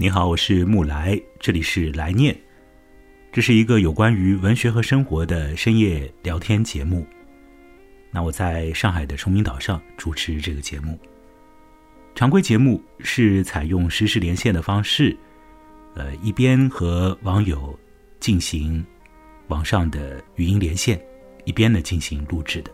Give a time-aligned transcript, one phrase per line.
[0.00, 2.32] 你好，我是木来，这里是来念，
[3.32, 7.04] 这是一个有关于文学和生活的深夜聊天节目。
[8.12, 10.96] 那我在上海的崇明岛上主持这个节目。
[12.14, 15.16] 常规节目是采用实时连线的方式，
[15.96, 17.76] 呃，一边和网友
[18.20, 18.86] 进行
[19.48, 20.96] 网上的语音连线，
[21.44, 22.70] 一边呢进行录制的。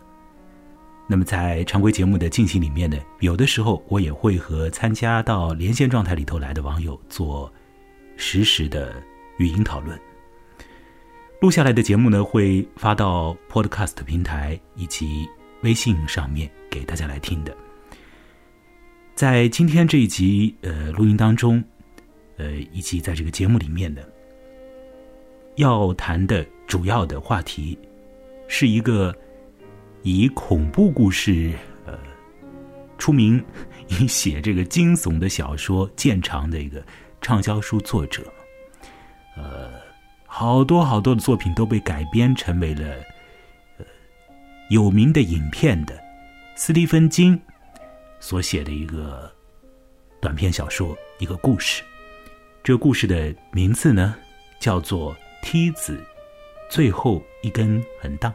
[1.07, 7.51] 那么在常规节目的进行里面呢，有的时候我也会和参加到连线状态里头来的网友做
[8.17, 8.91] 实时的
[9.37, 9.99] 语音讨论。
[11.41, 15.29] 录下来的节目呢，会发到 Podcast 平台以及
[15.61, 17.55] 微信上面给大家来听的。
[19.13, 21.63] 在今天这一集呃录音当中，
[22.37, 24.01] 呃以及在这个节目里面呢，
[25.57, 27.77] 要谈的主要的话题
[28.47, 29.15] 是一个。
[30.05, 31.51] 以恐怖故事，
[31.87, 31.97] 呃，
[32.95, 33.43] 出名，
[33.87, 36.85] 以写这个惊悚的小说见长的一个
[37.21, 38.21] 畅销书作者，
[39.35, 39.71] 呃，
[40.27, 42.85] 好多好多的作品都被改编成为了
[43.79, 43.85] 呃
[44.69, 45.99] 有名的影片的
[46.55, 47.41] 斯蒂芬金
[48.19, 49.33] 所写的一个
[50.21, 51.81] 短篇小说，一个故事。
[52.63, 54.15] 这故事的名字呢，
[54.59, 55.99] 叫做《梯子
[56.69, 58.31] 最后一根横档》。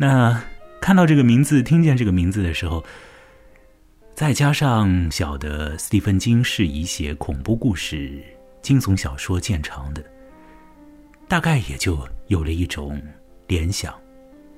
[0.00, 0.40] 那
[0.80, 2.84] 看到这个名字，听见这个名字的时候，
[4.14, 8.22] 再加上晓得斯蒂芬金是以写恐怖故事、
[8.62, 10.04] 惊悚小说见长的，
[11.26, 13.02] 大概也就有了一种
[13.48, 13.92] 联想，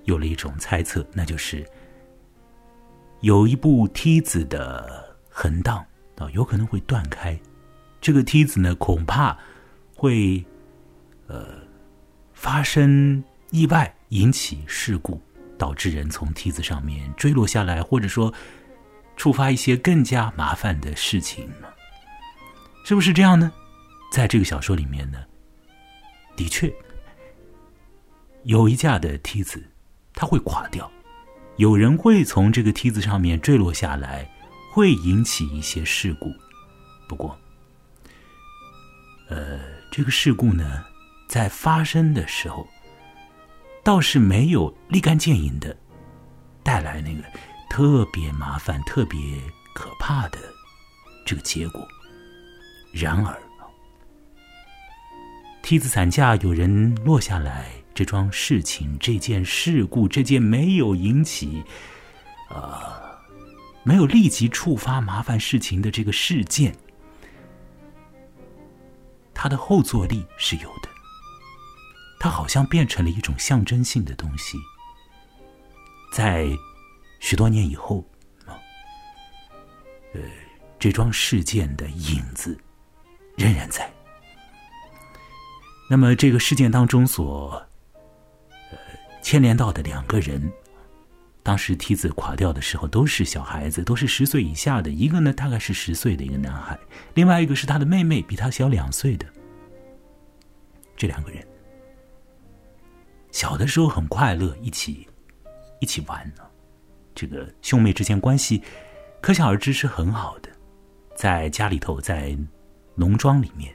[0.05, 1.65] 有了一种猜测，那就是
[3.23, 5.83] 有一部梯子的横档
[6.19, 7.39] 啊，有可能会断开，
[7.99, 9.37] 这个梯子呢，恐怕
[9.95, 10.45] 会
[11.29, 11.47] 呃
[12.35, 15.19] 发生意外，引起事故。
[15.61, 18.33] 导致人从梯子上面坠落下来，或者说
[19.15, 21.69] 触发一些更加麻烦的事情呢？
[22.83, 23.53] 是不是这样呢？
[24.11, 25.19] 在这个小说里面呢，
[26.35, 26.73] 的确
[28.45, 29.63] 有一架的梯子，
[30.15, 30.91] 它会垮掉，
[31.59, 34.27] 有人会从这个梯子上面坠落下来，
[34.73, 36.33] 会引起一些事故。
[37.07, 37.39] 不过，
[39.29, 39.61] 呃，
[39.93, 40.83] 这个事故呢，
[41.29, 42.67] 在发生的时候。
[43.91, 45.77] 倒是没有立竿见影的
[46.63, 47.25] 带来那个
[47.69, 49.19] 特别麻烦、特别
[49.75, 50.39] 可怕的
[51.27, 51.85] 这个结果。
[52.93, 53.37] 然而，
[55.61, 61.61] 梯子伞架有人落下来，这桩事情、这件事故、这件没有引起
[62.49, 63.19] 啊，
[63.83, 66.73] 没有立即触发麻烦事情的这个事件，
[69.35, 70.89] 它的后坐力是有的。
[72.23, 74.59] 它好像变成了一种象征性的东西，
[76.13, 76.47] 在
[77.19, 78.05] 许多年以后，
[78.45, 78.61] 啊，
[80.13, 80.21] 呃，
[80.79, 82.61] 这桩事件的影子
[83.39, 83.91] 仍然在。
[85.89, 87.67] 那么，这个事件当中所
[89.23, 90.53] 牵连到的两个人，
[91.43, 94.91] 当时梯子垮掉的时候都是小孩子，都是十岁以下的。
[94.91, 96.77] 一个呢，大概是十岁的一个男孩；
[97.15, 99.27] 另外一个是他的妹妹，比他小两岁的。
[100.99, 101.50] 这两个人。
[103.33, 105.07] 小的时候很快乐，一起
[105.81, 106.43] 一起玩呢。
[107.15, 108.63] 这个兄妹之间关系，
[109.21, 110.49] 可想而知是很好的。
[111.15, 112.37] 在家里头，在
[112.95, 113.75] 农庄里面，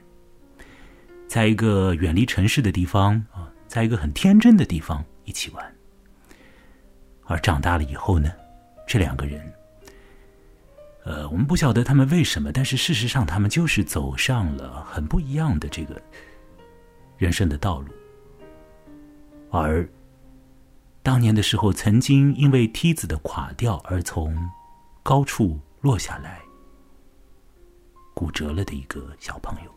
[1.28, 5.74] 在一个远离城市的地方啊，在一个很天真的地方一起玩。
[7.24, 8.32] 而长大了以后呢，
[8.86, 9.52] 这两个人，
[11.04, 16.00] 呃，我们不晓得他们为什么，但是事实上，他们就是走上了很不一样的这个
[17.16, 17.92] 人生的道路。
[19.58, 19.88] 而
[21.02, 24.36] 当年的时候，曾经因为梯子的垮掉而从
[25.02, 26.40] 高处落下来
[28.14, 29.70] 骨折了的一个小朋友，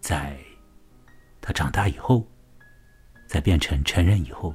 [0.00, 0.36] 在
[1.40, 2.26] 他长大以后，
[3.28, 4.54] 在变成成人以后，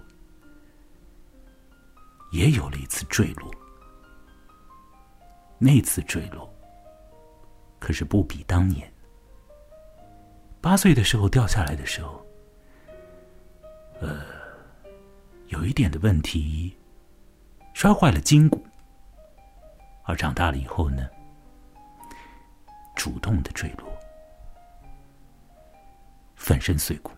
[2.32, 3.50] 也有了一次坠落。
[5.58, 6.54] 那次坠落
[7.80, 8.92] 可是不比当年
[10.60, 12.22] 八岁的时候掉下来的时候。
[14.04, 14.20] 呃，
[15.48, 16.76] 有一点的问题，
[17.74, 18.62] 摔坏了筋骨，
[20.04, 21.08] 而长大了以后呢，
[22.98, 23.88] 主动的坠落，
[26.36, 27.12] 粉身碎骨，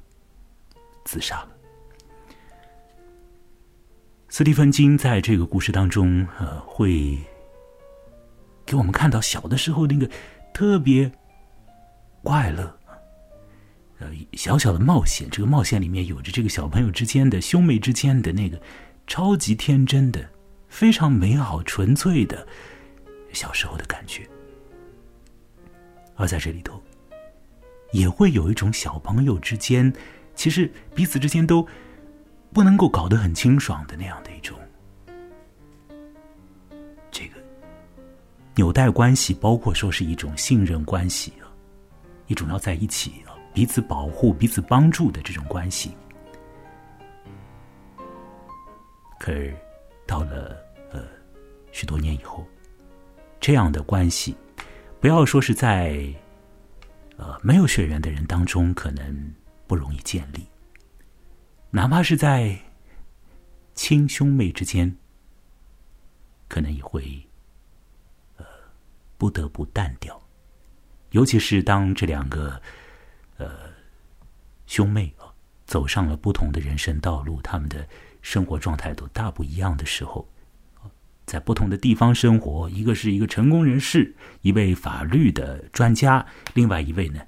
[1.04, 1.50] 自杀了。
[4.30, 7.18] 斯蒂芬金在这个故事当中，呃，会
[8.64, 10.08] 给我们看到小的时候那个
[10.54, 11.12] 特别
[12.22, 12.75] 快乐。
[14.00, 18.62] 呃，小小的冒险，这个冒险里面有着这个小朋友之间的兄妹之间的那个
[19.08, 20.30] 超级天真的、
[20.68, 22.46] 非常美好纯粹的
[23.32, 24.28] 小时候的感觉。
[26.16, 26.82] 而在这里头，
[27.92, 29.92] 也会有一种小朋友之间，
[30.36, 31.66] 其实彼此之间都
[32.52, 34.58] 不能够搞得很清爽的那样的一种
[37.12, 37.38] 这个
[38.56, 41.48] 纽带关系，包括说是一种信任关系啊，
[42.28, 43.14] 一种要在一起，
[43.56, 45.96] 彼此保护、彼此帮助的这种关系。
[49.18, 49.56] 可是
[50.06, 50.58] 到了
[50.92, 51.02] 呃
[51.72, 52.46] 许多年以后，
[53.40, 54.36] 这样的关系，
[55.00, 56.06] 不要说是在
[57.16, 59.34] 呃没有血缘的人当中，可能
[59.68, 60.42] 不容易建立；
[61.72, 62.60] 哪怕是在
[63.74, 64.94] 亲兄妹之间，
[66.50, 67.26] 可能也会
[68.36, 68.46] 呃
[69.18, 70.22] 不得不淡掉。
[71.12, 72.62] 尤其是当这两个
[73.38, 73.50] 呃
[74.66, 75.32] 兄妹啊
[75.66, 77.88] 走上了不同的人生道路，他们的。
[78.26, 80.28] 生活状态都大不一样的时候，
[81.28, 87.22] 在不同的地方生活，一个是一个成功人士，一位法律的专家，另外一位呢，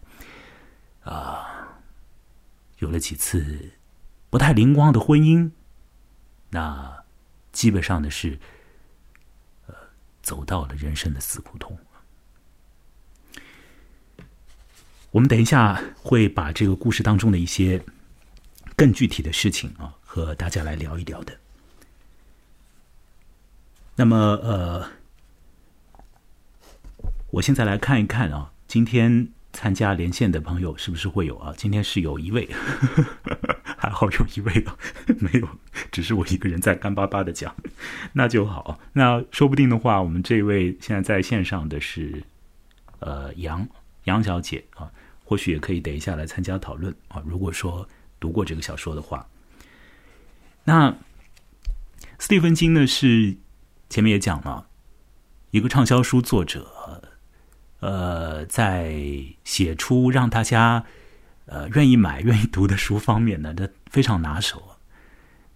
[1.03, 1.77] 啊，
[2.79, 3.73] 有了几次
[4.31, 5.51] 不太灵光的婚姻，
[6.49, 7.03] 那
[7.51, 8.39] 基本上的是，
[9.67, 9.75] 呃，
[10.23, 11.77] 走到了人生的死胡同。
[15.17, 17.83] 我们等一下会把这个故事当中的一些
[18.75, 19.91] 更具体的事情啊。
[20.05, 21.35] 和大家来聊一聊的。
[23.95, 24.87] 那么，呃，
[27.31, 31.51] 我现在来看一看啊，今天参加连线的朋友是不是会有啊？
[31.57, 32.47] 今天是有一位，
[33.75, 34.77] 还好有一位啊，
[35.17, 35.49] 没有，
[35.91, 37.55] 只是我一个人在干巴巴的讲，
[38.13, 38.79] 那就好。
[38.93, 42.23] 那说不定的话，我们这位现在在线上的是
[42.99, 43.67] 呃杨
[44.03, 44.91] 杨小姐啊，
[45.27, 47.21] 或许也可以等一下来参加讨论啊。
[47.25, 47.85] 如果说
[48.17, 49.27] 读过这个小说的话。
[50.63, 50.95] 那
[52.17, 52.87] 斯蒂芬金呢？
[52.87, 53.35] 是
[53.89, 54.65] 前面也讲了，
[55.51, 57.11] 一个畅销书作者，
[57.81, 58.95] 呃，在
[59.43, 60.85] 写出让大家
[61.45, 64.77] 呃愿意买、愿意读的书方面呢，他非常拿手。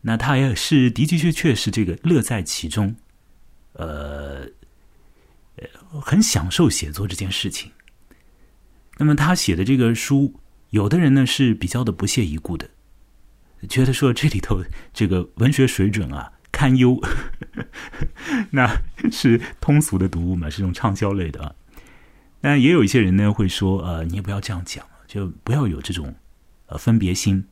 [0.01, 2.93] 那他也是的的确确是这个乐在其中，
[3.73, 4.45] 呃，
[6.01, 7.71] 很享受写作这件事情。
[8.97, 10.39] 那么他写的这个书，
[10.69, 12.69] 有的人呢是比较的不屑一顾的。
[13.69, 16.99] 觉得说这里头这个文学水准啊堪忧，
[18.51, 21.53] 那是通俗的读物嘛，是种畅销类的啊。
[22.41, 26.15] 那也有一些人呢会说，呃，你也不要这样讲，就不要有这种
[26.65, 27.45] 呃分别心。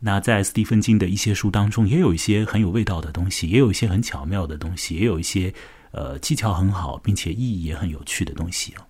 [0.00, 5.54] 那在斯蒂芬金的一些书当中，也有一些很有味道的东西，也有一些很巧妙的东西，也有一些
[5.92, 8.84] 呃技巧很好，并且意义也很有趣的东西啊。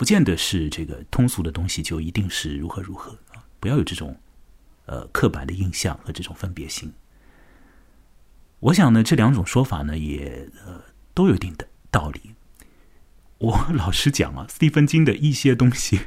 [0.00, 4.18] 不见得是这个通俗的东西就一定是如何如何啊，不要有这种。
[4.86, 6.90] 呃，刻板的印象和这种分别心，
[8.58, 10.82] 我想呢，这两种说法呢，也呃
[11.14, 12.20] 都有一定的道理。
[13.38, 16.00] 我老实讲啊，斯蒂芬金的一些东西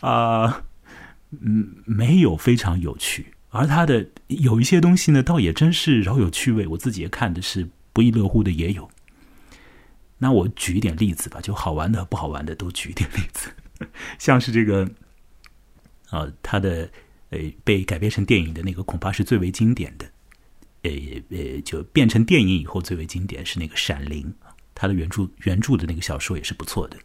[0.00, 0.62] 啊，
[1.30, 6.68] 嗯，没有非常有趣，而他的有一些东西呢，倒也真是饶有趣味。
[6.68, 8.88] 我自己也看的是不亦乐乎的，也有。
[10.20, 13.50] 那我举一点例子吧，就好玩的、不好玩的都举一点例子，
[14.20, 14.88] 像是这个
[16.10, 16.88] 啊，他的。
[17.32, 20.04] 呃，被改编成电影的那个恐怕是最为经典的，
[20.82, 20.90] 呃
[21.28, 24.24] 呃，就变成电影以后最为经典是那个《闪灵》，
[24.74, 26.96] 他的原著原著的那个小说也是不错的。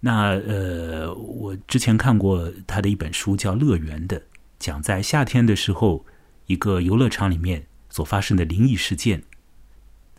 [0.00, 4.20] 那呃，我之前看过他的一本书叫《乐园》的，
[4.58, 6.04] 讲在夏天的时候
[6.46, 9.22] 一个游乐场里面所发生的灵异事件。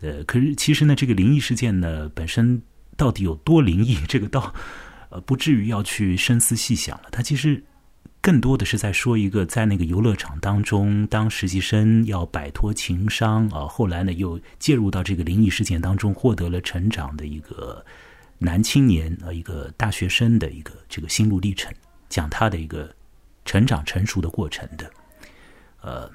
[0.02, 2.60] 呃，可是其实呢，这个灵异事件呢本身
[2.96, 4.52] 到底有多灵异，这个倒
[5.08, 7.04] 呃不至于要去深思细想了。
[7.10, 7.64] 他其实。
[8.24, 17.84] 更多的是在说一个，在那个游乐场当中，当实习生要摆脱情伤啊，后来呢又介入到这个灵异事件当中，获得了成长的一个
[18.38, 21.74] 男青年啊，一个大学生的一个这个心路历程，
[22.08, 22.94] 讲他的一个
[23.44, 24.88] 成长成熟的过程的。
[25.80, 26.08] 呃，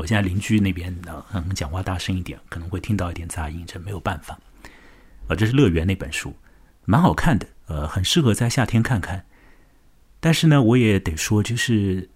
[0.00, 4.38] 我现在邻居那边呢，可能讲话大声一点，可能会听到一点杂音，这没有办法。
[5.28, 6.34] 啊，这是《乐园》那本书，
[6.86, 9.22] 蛮好看的，呃，很适合在夏天看看。
[10.18, 12.08] 但是呢，我也得说，就是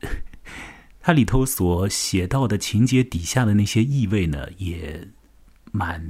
[1.02, 5.04] 它里头所写到的情节底下的那些意味呢，也
[5.72, 6.00] 蛮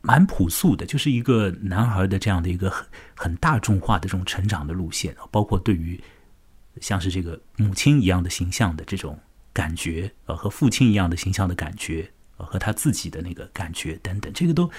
[0.00, 2.84] 蛮朴素的，就是一个男孩的这样的一个很
[3.14, 6.02] 很大众化的这种成长的路线包括对于
[6.80, 9.16] 像是这个母亲一样的形象的这种
[9.52, 14.70] 感觉呃，和父亲一样的形象的感觉呃，和他自己的那个感觉等等，这个都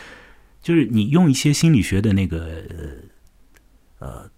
[0.61, 2.63] 就是你用一些心理学的那个
[3.99, 4.29] 呃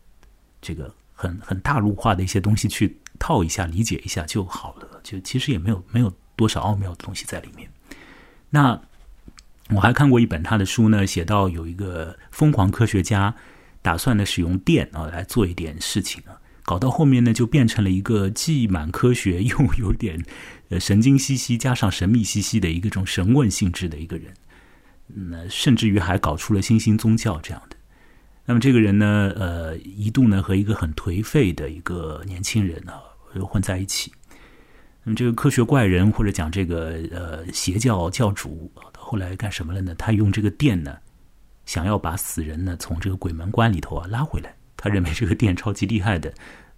[0.62, 0.94] 这个。
[1.18, 7.70] 很很大陆化的一些东西去套一下理解一下就好了，就其实也没有没有多少奥妙的东西在里面。
[8.50, 8.78] 那
[9.70, 13.34] 我还看过一本他的书呢，写到有一个疯狂科学家，
[13.82, 16.35] 打算呢使用电啊来做一点事情啊，
[16.66, 20.20] 搞到后面呢就变成了一个既满科学又有点
[20.70, 24.34] 呃神经兮兮加上神秘兮兮的一个种神问性质的一个人，
[25.08, 27.78] 那甚至于还搞出了新兴宗教这样的。
[28.46, 32.94] 那么这个人呢，呃，一度呢和一个很颓废的一个年轻人呢
[33.46, 34.12] 混在一起。
[35.04, 39.94] 那么这个科学怪人或者讲这个呃邪教教主，后来干什么了呢？
[39.96, 40.98] 他用这个电呢，
[41.68, 44.56] 想要把死人呢从这个鬼门关里头啊拉回来。
[44.86, 46.32] 他认为这个电超级厉害的，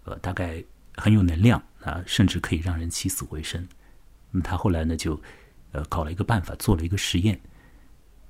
[0.05, 0.63] 呃，大概
[0.95, 3.67] 很有能量啊，甚至可以让人起死回生。
[4.31, 5.21] 那么他后来呢就
[5.73, 7.37] 呃搞了一个办法，做了一个实验。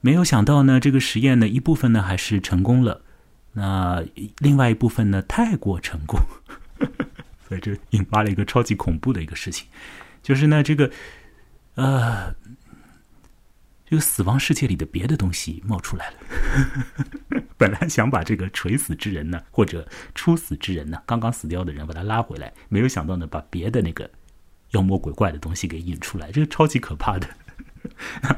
[0.02, 3.04] 没有想到呢，这个实验呢一部分呢还是成功了。
[3.54, 4.04] 那
[4.40, 6.20] 另外一部分呢，太过成功，
[7.48, 9.68] 所以这引发了一个超级恐怖的一个事情，
[10.24, 10.90] 就是呢，这个
[11.76, 12.34] 呃，
[13.86, 16.16] 这个死亡世界里的别的东西冒出来了。
[17.58, 24.10] 本来想把这个垂死之人呢，或者初死之人呢，刚刚死掉的人把他拉回来，没有想到呢，把别的那个
[24.72, 27.28] 妖魔鬼怪的东西给引出来，这个超级可怕的。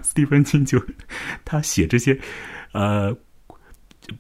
[0.01, 0.83] 斯蒂芬金就
[1.45, 2.19] 他写这些
[2.71, 3.15] 呃。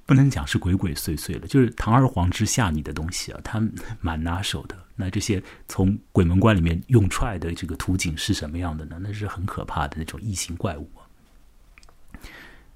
[0.05, 3.59] 不能讲是鬼鬼祟祟的，就是堂而皇之吓你的东西啊，他
[3.99, 4.77] 蛮拿手的。
[4.95, 8.99] 那这些从鬼门关里面用出来的这个图景是什么样的呢？
[9.01, 10.87] 那是很可怕的那种异形怪物。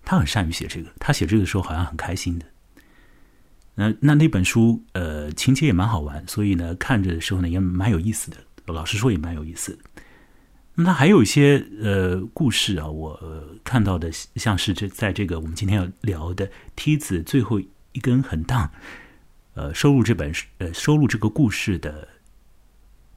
[0.04, 2.46] 他很善于写这个，他写这个的时候好像很开心的。
[3.76, 8.38] 那那那本书呃情节也蛮好玩，所以呢看着的时候呢也蛮有意思的。
[8.68, 9.80] 老实说也蛮有意思的。
[10.76, 13.20] 那还有一些呃故事啊，我
[13.64, 18.72] 看到的像是这在这个我们今天要聊的梯子最后一根横档，
[19.54, 22.08] 呃，收录这本呃收录这个故事的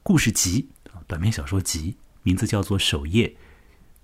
[0.03, 0.69] 故事集，
[1.07, 3.27] 短篇小说集，名字叫做《首页》，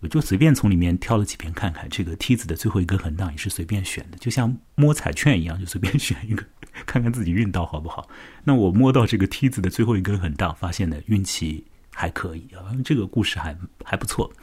[0.04, 1.90] 我就随便从里面挑了几篇看看。
[1.90, 6.46] 这个梯子的最后一根横档也是随便选的，就像摸彩券一样，就随便 选一个，
[6.86, 8.08] 看看自己运到好不好。
[8.44, 11.66] 那我摸到这个梯子的最后一根横档，发现呢运气。
[11.96, 13.56] 还可以啊，这个故事还
[13.86, 14.34] 还不错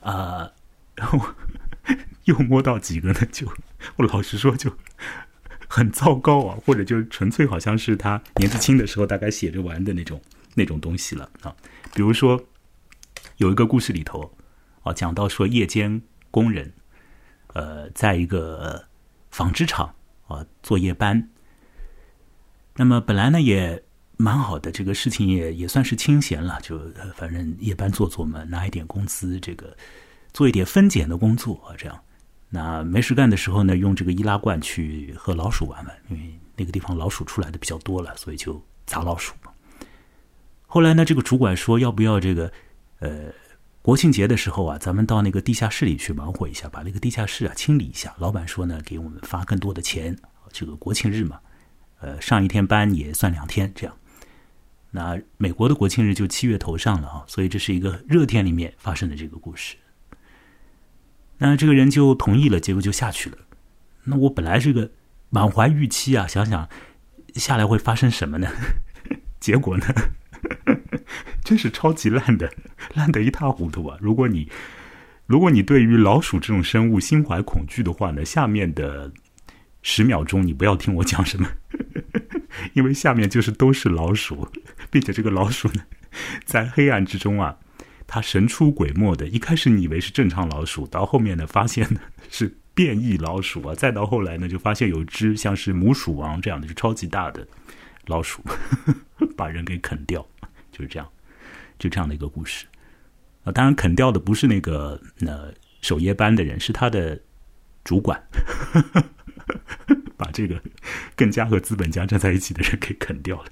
[0.00, 0.48] 啊。
[0.94, 1.20] 然后
[2.22, 3.52] 又摸到几个呢，就
[3.96, 4.72] 我老实说就
[5.66, 10.22] 很糟糕啊，或者就纯粹好像是他年纪轻的时候大概写着玩的那种
[10.54, 11.52] 那种东西了啊。
[11.94, 12.40] 比如说
[13.38, 14.32] 有一个故事里头
[14.92, 16.72] 讲到说夜间工人
[17.54, 18.84] 呃，在一个
[19.30, 19.94] 纺织厂
[20.26, 21.28] 啊做夜班，
[22.76, 23.82] 那么本来呢也。
[24.20, 26.76] 蛮好的，这个事情也也算是清闲了，就
[27.14, 29.76] 反正夜班做做嘛，拿一点工资，这个
[30.32, 31.96] 做一点分拣的工作啊，这样。
[32.48, 39.52] 那没事干的时候呢，用这个易拉罐去和老鼠玩玩，因为那个地方老鼠出来的比较多了，所以就砸老鼠嘛。
[40.66, 42.50] 后来呢，这个主管说要不要这个
[42.98, 43.26] 呃
[43.88, 48.14] 国庆节的时候啊，咱们到那个地下室里去忙活一下，把那个地下室啊清理一下。
[48.18, 50.14] 老板说呢，给我们发更多的钱，
[50.52, 51.40] 这个国庆日嘛，
[52.00, 53.96] 呃上一天班也算两天这样。
[54.90, 59.74] 那美国的国庆日就七月头上了啊，所以这是一个热天里面发生的这个故事。
[61.38, 63.38] 那这个人就同意了，结果就下去了。
[64.04, 64.90] 那我本来是个
[65.30, 66.68] 满怀预期啊，想想
[67.36, 68.50] 下来会发生什么呢？
[69.40, 69.86] 结果呢，
[71.48, 72.52] 真是超级烂的，
[72.92, 73.96] 烂得一塌糊涂啊！
[74.02, 74.50] 如果你
[75.24, 79.10] 如果你对于老鼠这种生物心怀恐惧的话呢，下面的
[79.80, 81.48] 十秒钟你不要听我讲什么，
[82.74, 84.46] 因为下面就是都是老鼠。
[84.90, 85.82] 并且这个老鼠呢，
[86.44, 87.56] 在黑暗之中啊，
[88.06, 89.26] 它神出鬼没的。
[89.26, 93.74] 一开始你以为是正常老鼠，到后面呢，发现呢是变异老鼠啊。
[93.74, 97.48] 再到后来呢，就发现有只像是母鼠王这样的，就超级大的
[98.04, 98.42] 老鼠，
[99.34, 100.26] 把人给啃掉，
[100.72, 101.08] 就是这样，
[101.78, 102.66] 就这样的一个故事
[103.44, 103.52] 啊。
[103.52, 107.18] 当然，啃掉的不是那个呃守夜班的人，是他的
[107.84, 108.20] 主管，
[110.16, 110.60] 把这个
[111.16, 113.50] 更加和资本家站在一起的人给啃掉了。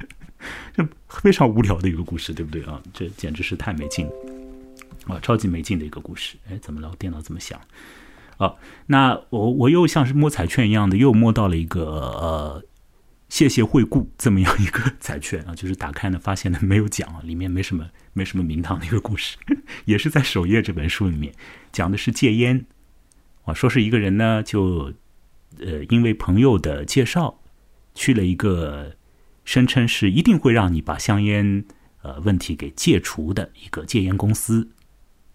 [0.74, 2.80] 这非常无聊的一个故事，对不对啊？
[2.92, 4.06] 这简直是太没劲
[5.06, 5.18] 啊！
[5.20, 6.36] 超级没劲的一个故事。
[6.48, 6.94] 哎，怎么了？
[6.98, 7.58] 电脑怎么响？
[8.36, 8.56] 哦，
[8.86, 12.62] 那我我又像是摸彩券一样的，又摸到了一个呃，
[13.28, 19.36] 谢谢惠顾这么样一个彩券啊，就是打开呢，发现呢没有奖，里面没什么没什么名堂的一个故事，
[19.86, 21.34] 也是在首页这本书里面
[21.72, 22.66] 讲的是戒烟
[23.44, 24.92] 啊，说是一个人呢，就
[25.58, 27.40] 呃因为朋友的介绍
[27.94, 28.96] 去了一个。
[29.46, 31.64] 声称是一定会让你把香烟
[32.02, 34.68] 呃问题给戒除的一个戒烟公司，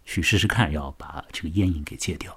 [0.04, 2.36] 去试试看，要把这个烟瘾给戒掉。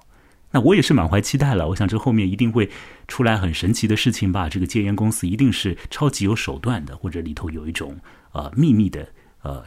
[0.55, 2.71] 那我也是满怀期待了，我想这后面一定会
[3.09, 4.49] 出来很神奇的事情吧？
[4.49, 7.99] 这个戒烟公司一定是超级有手段的，或者里头有一种
[8.31, 9.05] 呃秘密的
[9.43, 9.65] 呃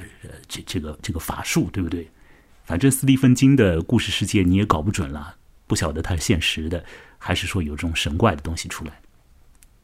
[0.48, 2.10] 这这个这个法术，对不对？
[2.64, 5.36] 反正斯蒂芬金的故事世界你也搞不准了，
[5.68, 6.82] 不晓得它是现实的，
[7.18, 8.94] 还是说有这种神怪的东西出来。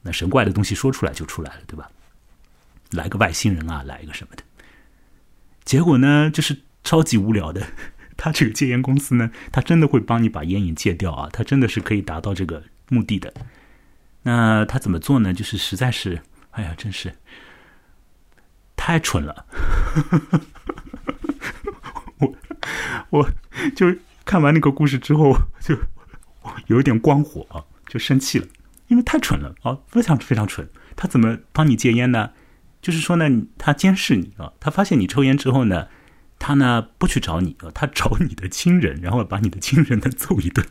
[0.01, 1.91] 那神怪的东西说出来就出来了，对吧？
[2.91, 4.43] 来个外星人啊，来一个什么的。
[5.65, 7.67] 结果呢，就是超级无聊的。
[8.17, 13.33] 他这个戒烟公司呢，他真的会帮你把烟瘾戒掉啊，他真的是可以达到这个目的的。
[14.23, 15.33] 那他怎么做呢？
[15.33, 17.13] 就是实在是，哎呀，真是
[18.75, 19.45] 太蠢了。
[22.19, 22.35] 我
[23.09, 23.29] 我
[23.75, 23.93] 就
[24.23, 25.77] 看完那个故事之后，就
[26.67, 28.47] 有一点光火啊，就生气了，
[28.87, 30.69] 因为太蠢了啊，非常非常蠢。
[30.95, 32.31] 他怎么帮你戒烟呢？
[32.81, 35.87] 就是说呢，他监视你啊，他发现你抽烟之后呢，
[36.45, 40.67] 他呢不去找你啊，他找你的亲人，然后把你的亲人呢揍一顿，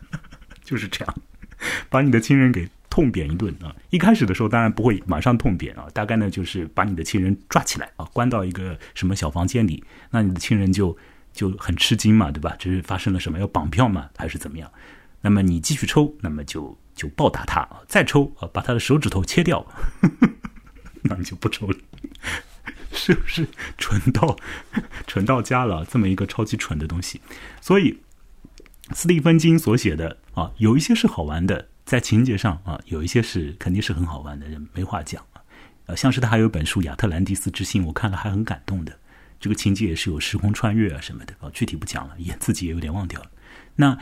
[0.64, 1.14] 就是这样，
[1.90, 2.66] 把你的亲人给。
[2.90, 3.72] 痛扁一顿啊！
[3.90, 10.98] 一开始的时候当然不会马上痛扁啊，大概呢就是把你的亲人抓起来啊，关到一个什么小房间里，那你的亲人就
[11.32, 12.56] 就很吃惊嘛，对吧？
[12.58, 13.38] 这是发生了什么？
[13.38, 14.68] 要绑票吗，还是怎么样？
[15.20, 19.64] 那么你继续抽，那么就就暴打他啊，再抽啊，把他的手指头切掉，
[21.06, 21.78] 那你就不抽了，
[22.94, 23.46] 是不是
[23.78, 24.36] 蠢到
[25.06, 25.84] 蠢到家了？
[25.84, 27.20] 这么一个超级蠢的东西，
[27.60, 28.00] 所以
[28.92, 31.68] 斯蒂芬金所写的啊，有一些是好玩的。
[31.86, 35.94] 在情节上啊，有一些是肯定是很好玩的，没话讲啊。
[35.96, 38.96] 像是他还有本书《亚特兰蒂斯之心》，我看了还很感动的。
[39.40, 43.30] 这个情节也是有时空穿越啊什么的啊，具体不讲了，也自己也有点忘掉了。
[43.74, 43.98] 那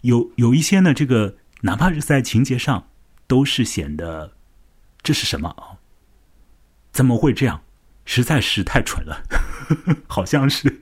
[0.00, 2.88] 有有一些呢，这个哪怕是在情节上，
[3.28, 4.32] 都是显得
[5.00, 5.78] 这是什么啊？
[6.90, 7.62] 怎么会这样？
[8.08, 9.22] 实在是太蠢了，
[10.08, 10.80] 好像是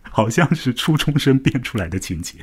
[0.00, 2.38] 好像是初中生编出来的情节，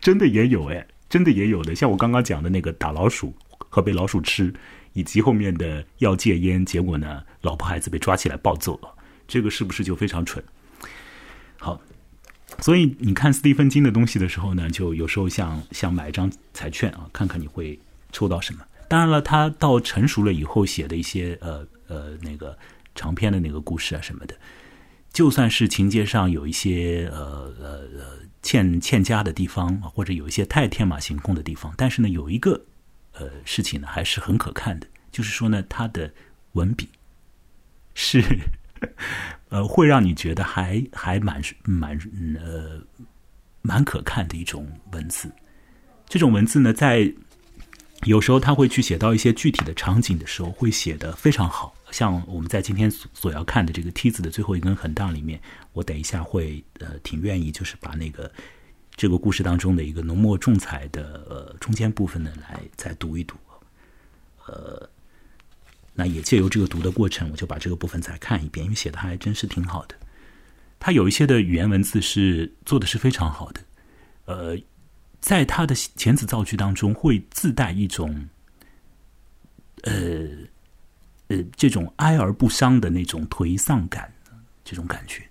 [0.00, 0.86] 真的也有哎。
[1.10, 3.34] 真的也有的，像我刚刚讲的那个打老鼠
[3.68, 4.50] 和被老鼠吃，
[4.94, 8.88] 以及后面的要戒烟，结果呢，老婆孩子被抓起来暴揍了，
[9.28, 10.42] 这个是不是就非常蠢？
[11.58, 11.78] 好，
[12.60, 17.78] 所以你看斯蒂芬金的东西的时候呢，就有时候像像买一张彩券啊，看看你会
[18.10, 18.64] 抽到什么。
[18.88, 22.56] 当然了，他到成熟了以后写的一些呃呃那个
[22.94, 24.36] 长篇的那个故事啊什么的，
[25.12, 28.22] 就算是情节上有一些呃呃呃。
[28.44, 32.60] 欠欠佳的地方或者有一些太天马行空的地方，但是呢，有一个
[33.12, 36.12] 呃事情呢还是很可看的，就是说呢，他的
[36.54, 36.88] 文笔
[37.94, 38.20] 是
[39.48, 41.96] 呃会让你觉得还还蛮蛮
[42.44, 42.82] 呃
[43.60, 45.30] 蛮可看的一种文字。
[46.08, 47.14] 这种文字呢，在
[48.02, 51.72] 有时候他会去写到一些具体的场景的时候，会写的非常好。
[51.92, 55.38] 像我们在今天所要看的这个梯子的最后一根横档里面，
[55.74, 58.32] 我等一下会呃挺愿意，就是把那个
[58.96, 63.36] 这个故事当中的一个浓墨重彩的呃中间部分呢来再读一读，
[64.46, 64.88] 呃，
[65.92, 69.94] 那也借由这个读的过程，我就把这个部分再看一遍，因为写的还真是挺好的。
[70.80, 73.60] 他有一些的语言文字是做的是非常好的，
[74.24, 74.58] 呃，
[75.20, 78.28] 在他的遣词造句当中会自带一种
[79.82, 80.41] 呃。
[81.32, 84.12] 呃，这种哀而不伤的那种颓丧感，
[84.62, 85.22] 这种感觉，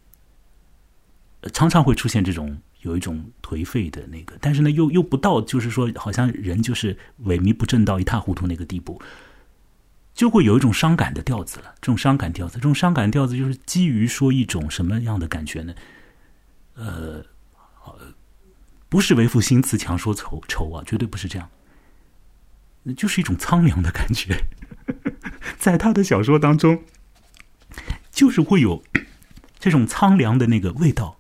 [1.54, 9.00] 常常会出现这种有一种颓废的那个，但是呢，又又不到，就是说，好像人就是萎靡不振到一塌糊涂那个地步，
[10.16, 11.76] 就会有一种伤感的调子了。
[11.76, 15.76] 这种伤感调子，这种伤感调子，就是基于说一种什么样的感觉呢？
[16.74, 17.24] 呃，
[18.90, 21.48] 不是为赋新词强说愁愁啊，绝对不是这样，
[22.82, 24.36] 那就是一种苍凉的感觉。
[25.58, 26.84] 在他的小说当中，
[28.12, 28.84] 就是会有
[29.60, 31.18] 这种苍凉的那个味道。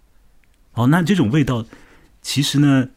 [0.73, 1.65] 哦，那这种味道，
[2.21, 2.89] 其实呢，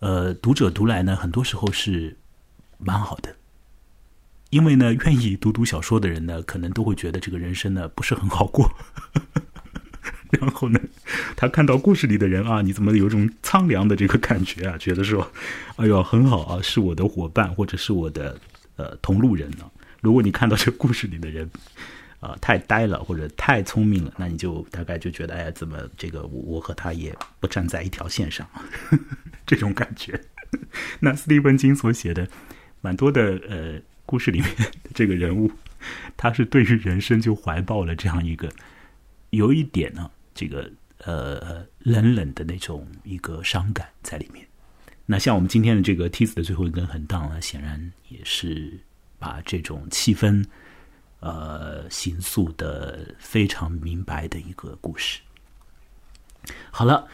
[0.00, 2.16] 呃，读者读来呢，很多时候是
[2.78, 3.36] 蛮好的。
[4.50, 8.68] 因为呢，愿意读读小说的人呢，可能都会觉得这个人生呢不是很好过。
[10.30, 10.80] 然后呢，
[11.36, 14.76] 他看到故事里的人啊，你怎么有种苍凉的这个感觉啊？
[14.76, 15.30] 觉得说，
[15.76, 18.36] 哎呦，很好啊，是我的伙伴，或者是我的
[18.74, 19.70] 呃同路人呢。
[20.00, 21.48] 如果你看到这故事里的人，
[22.20, 28.46] 啊，太呆了或者太聪明了，那你就大概就觉得，哎，怎么这个我我和他也不站在一条线上，
[29.46, 30.20] 这种感觉。
[31.00, 32.28] 那斯蒂芬金所写的
[32.80, 34.50] 蛮多的呃故事里面
[34.92, 35.50] 这个人物，
[36.16, 38.50] 他是对于人生就怀抱了这样一个
[39.30, 40.70] 有一点呢，这个
[41.04, 44.46] 呃冷冷的那种一个伤感在里面。
[45.06, 48.78] 那像我们今天的这个梯子的最后一根横档呢，显然也是。
[49.20, 50.44] 把这种气氛，
[51.20, 55.20] 呃，形塑的非常明白的一个故事。
[56.72, 57.06] 好了，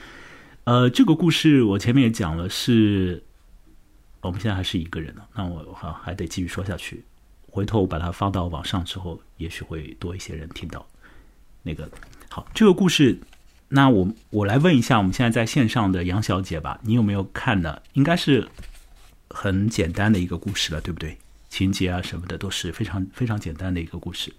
[0.65, 3.23] 呃，这个故事我前面也讲了，是
[4.21, 7.05] 我们现在还是一个人呢，那我还还得继续说下去。
[7.51, 10.87] 回头我把它发到网上之后，也许会多一些人听到。
[11.63, 11.91] 那个
[12.29, 13.19] 好，这个故事，
[13.69, 17.83] 那我我来问一下，我们现在在线上的杨小姐吧，你有没有看呢？
[17.95, 18.49] 应该是
[19.29, 21.19] 很简单的一个故事了，对不对？
[21.57, 24.31] 情节啊什么的都是非常非常简单的一个故事。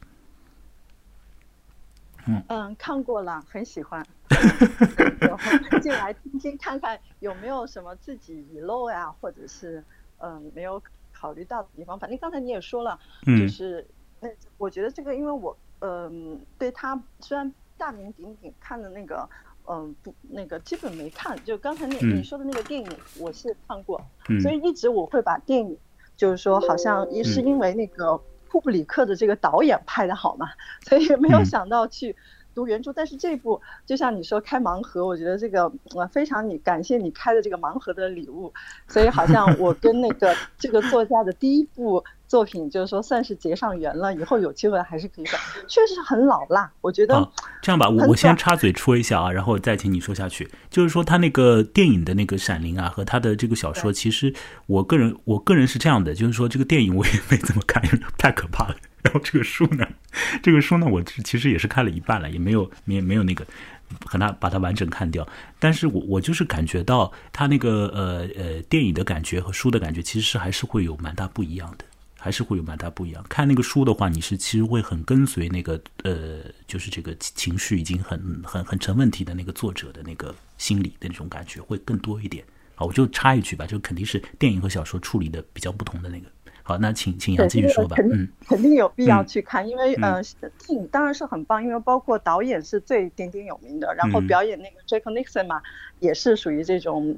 [2.27, 4.05] 嗯嗯，看过了，很喜欢。
[5.81, 9.83] 进来听听看看有没有什么自己遗漏呀，或者是
[10.19, 10.79] 嗯没有
[11.11, 11.97] 考虑到的地方。
[11.97, 13.83] 反正刚才你也说了，就是
[14.19, 19.27] 那我觉得这个，因为我嗯对他虽然大名鼎鼎，看的那个
[19.65, 23.99] 嗯不那个基本没看，就刚才那你说的那个电影我是看过，
[24.39, 25.75] 所以一直我会把电影
[26.17, 28.17] 就是说好像一是因为那个
[28.49, 30.49] 库布里克的这个导演拍的好嘛，
[30.85, 32.15] 所以没有想到去。
[32.55, 38.51] 读原著，但是这部就像你说开盲盒，我觉得这个呃非常你感谢你开的这个盲盒的礼物，
[38.87, 45.39] 所以好像我跟那个这个作家的第一部作品就是说算是结上缘了，以后有机会还是可以讲。
[45.67, 47.27] 确实很老辣，我觉得。
[47.61, 50.49] 这样吧，我我先插嘴戳一下啊，然后再请你说下去。
[50.69, 54.33] 就是说他那个电影的那个《闪灵》啊，和他的这个小说，其实
[54.65, 57.81] 我个人我个人是这样的，就是说这个电影我也没怎么看，
[58.17, 58.75] 太可怕了。
[59.03, 59.87] 然后这个书呢，
[60.43, 63.45] 这个书呢，我其实也是看了一半了，也没有没没有那个
[64.05, 65.25] 和他把它完整看掉。
[65.59, 71.85] 但是我我就是感觉到他那个呃呃电影的感觉和书的感觉，其实是还是会有蛮大不一样的，
[72.27, 73.25] 还是会有蛮大不一样。
[73.29, 82.43] 看那个书的话，你是其实会很跟随那个呃，就是这个情绪已经很很很成问题的那个作者的那个心理的那种感觉会更多一点。
[82.75, 86.27] 好，我就插一句吧，就肯定是电影和小说处理的比较不同的那个。
[86.63, 87.95] 好，那请请杨继续说吧。
[88.11, 90.21] 嗯，肯定有必要去看，因为呃，
[90.67, 95.61] 电影当然是很棒，因为包括导演是最鼎鼎有名的，然后表演那个 Jack Nixon 嘛，
[95.99, 97.17] 也是属于这种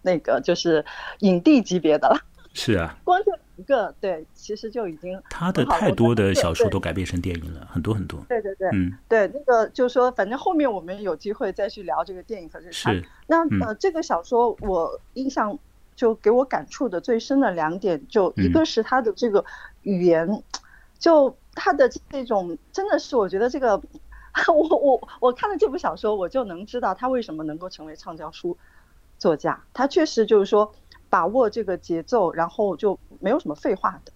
[0.00, 0.82] 那个就是
[1.18, 2.18] 影帝级别的了。
[2.54, 8.24] 是啊，光就一个对，其实就已经他的太多的小说都改编成电影了，很多很多。
[8.28, 12.72] 对对对，嗯，对，那个就是说，反正后面我们有机会再去聊这个电影和这个。
[12.72, 13.04] 是。
[13.26, 15.58] 那呃，这个小说我印象。
[15.96, 19.44] 就给我感触的最深的两点，就一个是他的这个
[19.82, 20.42] 语言，
[20.98, 23.78] 就他的这种真的是我觉得这个，
[24.48, 28.56] 我我我看了这部小说，我就能知道他为什么能够成为畅销书
[29.18, 29.62] 作家。
[29.74, 30.72] 他确实就是说
[31.10, 34.12] 把握这个节奏，然后就没有什么废话的，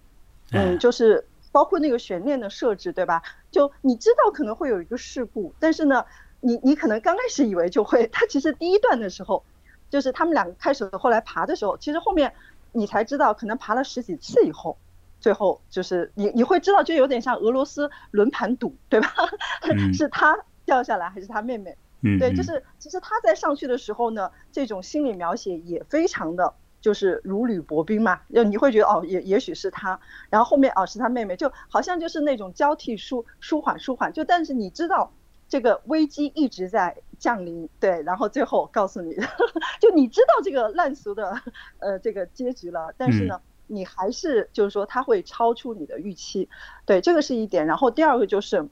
[0.53, 3.21] 嗯，就是包括那个悬念的设置，对吧？
[3.51, 6.03] 就你知道可能会有一个事故，但是呢，
[6.39, 9.43] 你你可能刚开始以为就会，他其实第一段的时候。
[9.87, 12.33] 就是他们两个开始后来爬的时候，其实后面
[12.71, 14.75] 你才知道，可能爬了十几次以后，
[15.21, 19.07] 最后就是你你会知道，就有点像俄罗斯轮盘赌，对吧？
[19.93, 21.77] 是他掉下来还是他妹妹？
[22.01, 26.55] 嗯对，就是其实他在上去的时候呢，这种心理描写也非常的
[26.85, 28.21] 就是如履薄冰嘛。
[28.31, 35.11] 就你会觉得哦，也也许是他，然后后面哦是他妹妹，就好像就是那种交替舒舒缓舒缓，就但是你知道。
[35.47, 39.15] 这个危机一直在降临，对，然后最后告诉你，
[39.79, 41.39] 就你知道这个烂俗的
[41.77, 46.49] 呃这个结局了，但是呢，你还是就是说他会超出你的预期，
[46.83, 47.67] 对，这个是一点。
[47.67, 48.67] 然后第二个就是，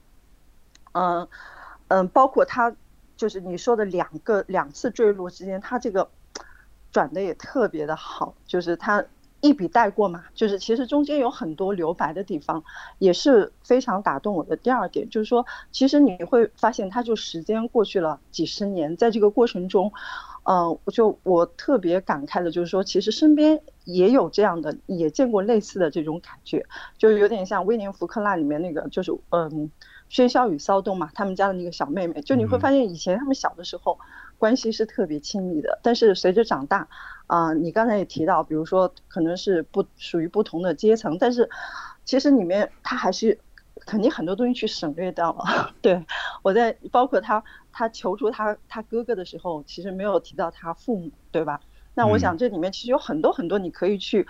[0.94, 1.28] 嗯
[1.86, 2.74] 嗯，包括他
[3.16, 6.10] 就是你说的两个两次坠落之间，他这个
[6.94, 9.04] 转的也特别的好，就是他。
[9.40, 12.64] 一笔带过嘛，就是其实中间有很多留白的地方，
[12.98, 14.56] 也是非常打动我的。
[14.56, 19.92] 第二点就是说，其实你会发现，他就时间过去了几十年，在这个过程中，
[20.44, 26.64] 嗯，就我特别感慨的就是说，其实身边也有这样的，也见过类似的这种感觉，
[26.96, 29.70] 就有点像威廉福克纳里面那个，就是嗯，
[30.10, 33.98] 喧嚣与骚动嘛，他们家的那个小妹妹，就你会发现以前他们小的时候
[34.44, 36.86] 关系是特别亲密的，但是随着长大。
[37.26, 41.48] 啊，你刚才也提到，比如说可能是不属于不同的阶层，但是
[42.04, 43.40] 其实里面他还是
[43.86, 45.72] 肯定很多东西去省略掉了。
[45.80, 46.04] 对
[46.42, 51.60] 我在包括他他求助他他哥哥的时候，其实没有提到他父母，对吧？
[51.94, 54.26] 那我想这里面其实有很多很多你可以去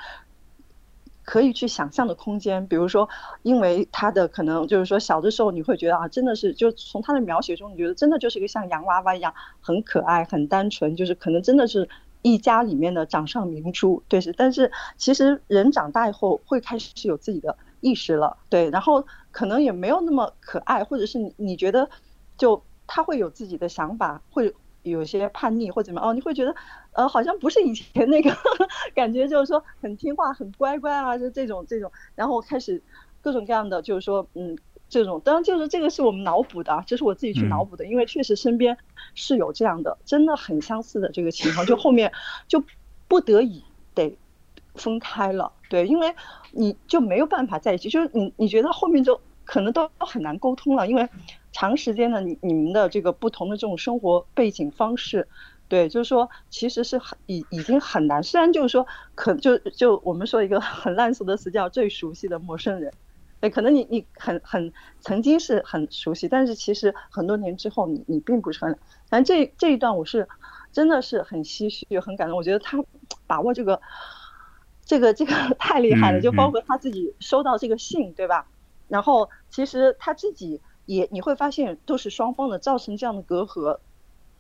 [1.25, 2.67] 可以去想象的空间。
[2.67, 3.09] 比如说，
[3.43, 11.89] 因为他的可能就是说小的时候你会觉得啊，真的是就从他的描写中，你觉得真的就是一个像洋娃娃一样很可爱、很单纯，就是可能真的是。
[12.27, 21.91] 一家里面的掌上明珠，对是，但是其实人长大以后会开始有自己的意识了，对，然后可能也没有那么可爱，或者是你你觉得，
[22.39, 24.55] 就他会有自己的想法，会
[24.85, 26.55] 有些叛逆或怎么哦，你会觉得，
[26.93, 28.31] 呃，好像不是以前那个
[28.95, 32.81] 感觉，就是说很听话、很乖乖啊，就这种这种，然后开始
[33.21, 34.57] 各种各样的，就是说，嗯。
[34.87, 35.21] 这种。
[35.25, 38.77] 当然就是这个是我们脑补的，这是我自己去脑补的，因为确实身边
[39.15, 42.13] 是有这样的，真的很相似的这个情况，就后面
[42.47, 42.63] 就
[43.09, 44.17] 不得已得
[44.75, 46.15] 分开了，对，因为
[46.53, 51.09] 你就没有办法在一起，就是你你觉得后面就可能都很难沟通了，因为
[51.55, 55.29] 长时间的你你们的这个不同的这种生活背景方式，
[55.69, 62.93] 对，就是说其实是很已已经很难，虽然就是说可就就我们说一个很烂俗的词叫最熟悉的陌生人，
[63.41, 68.77] 哎，可能你你很很曾经是很熟悉，但是其实很多年之后你你并不是很，
[69.09, 70.29] 反正这这一段我是
[70.73, 72.85] 真的是很唏嘘很感动，我觉得他
[73.29, 73.81] 把握这个
[74.85, 78.49] 这个这个 太厉害了，就包括他自己收到这个信，对吧？
[78.89, 83.79] 然后其实他自己也你会发现都是双方的，造成这样的隔阂，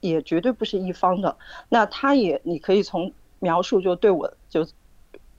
[0.01, 1.37] 也绝对不是一方的。
[1.69, 4.67] 那他也你可以从描述就对我就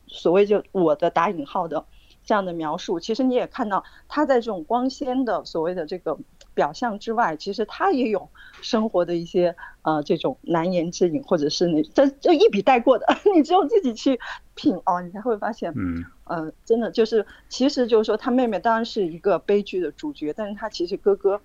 [0.08, 1.86] 所谓就我的打引号的
[2.24, 6.18] 这样的描述，其实你也看到他在这种光鲜的所谓的这个
[6.56, 8.28] 表象之外，其实他也有
[8.62, 14.20] 生活的一些呃这种难言之隐，或者是那这就一笔带过的， 你只有自己去
[14.56, 16.04] 品哦，你才会发现嗯。
[16.28, 21.40] 嗯，真的就是，其实就是说，他妹妹当然是一个悲剧的主角，但是他其实哥哥，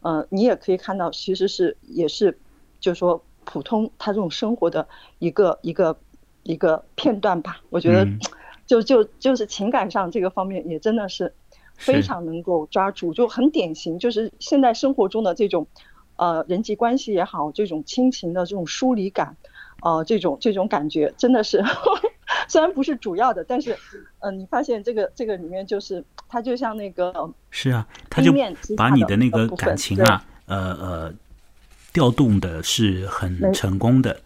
[0.00, 2.38] 嗯，你也可以看到，其实是也是，
[2.80, 4.88] 就是说普通他这种生活的
[5.18, 5.98] 一个一个
[6.42, 7.60] 一个片段吧。
[7.68, 8.08] 我觉得，
[8.66, 11.34] 就就就是情感上这个方面也真的是
[11.76, 15.66] 非常能够抓住，就很典型，就是现在生活中的这种
[16.16, 19.36] 呃人际关系也好，这种亲情的这种疏离感，
[19.82, 21.62] 呃，这种这种感觉真的是。
[22.48, 23.76] 虽然不是主要的，但是，
[24.20, 27.12] 嗯，你发现这个这个里面就是它就像那个
[27.50, 28.32] 是啊，他就
[28.76, 31.14] 把你的那个感情啊，呃呃，
[31.92, 34.20] 调动的是很成功的，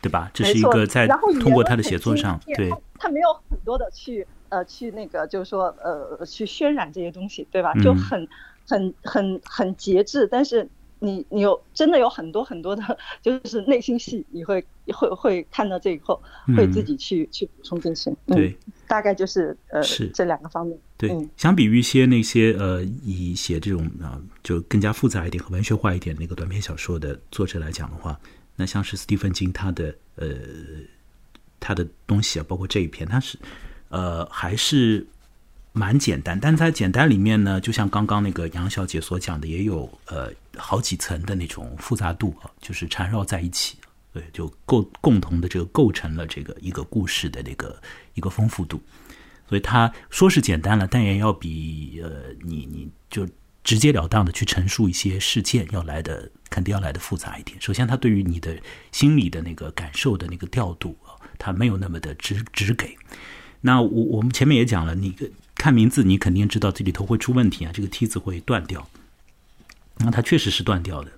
[0.00, 0.30] 对吧？
[0.34, 1.06] 这是一个在
[1.40, 7.72] 通过他的写作上，对，他没有很多的去呃去那个就是说呃去渲染这些东西，对吧？
[7.82, 8.28] 就很
[8.68, 10.68] 很很很节制，但是。
[11.04, 16.22] 你你有真的有很多很多的，就是内心戏，你会会会看到这以后，
[16.56, 18.16] 会自己去去补充进去。
[18.28, 20.78] 对，大概就是呃是这两个方面。
[20.96, 28.16] 对，相比于一些那些呃以写这种啊就更加复杂一点和文学化一点那个短篇小说的作者来讲的话，
[28.54, 30.28] 那像是斯蒂芬金他的呃
[31.58, 33.36] 他的东西啊，包括这一篇，他是
[33.92, 35.06] 呃还是。
[35.74, 43.78] 蛮简单，但在简单里面呢，就像刚刚那个杨小姐所讲的，也有呃好几层的那种复杂度啊，就是缠绕在一起，
[44.12, 47.74] 对，就构共同的这个构成了这个一个故事的那个
[48.12, 48.82] 一个丰富度。
[49.48, 53.26] 所以他说是简单了，但也要比呃你你就
[53.64, 57.58] 直截了当的去陈述一些事件要来的肯定要来的复杂一点。
[57.58, 58.54] 首先，他对于你的
[58.90, 62.94] 心理的那个感受的那个调度啊，他没有那么的直直给。
[63.62, 65.16] 那我我们前面也讲了，你
[65.54, 68.88] 看名字，你肯定知道这里头会出问题啊，这个梯子会断掉。
[69.98, 71.12] 那它确实是断掉的。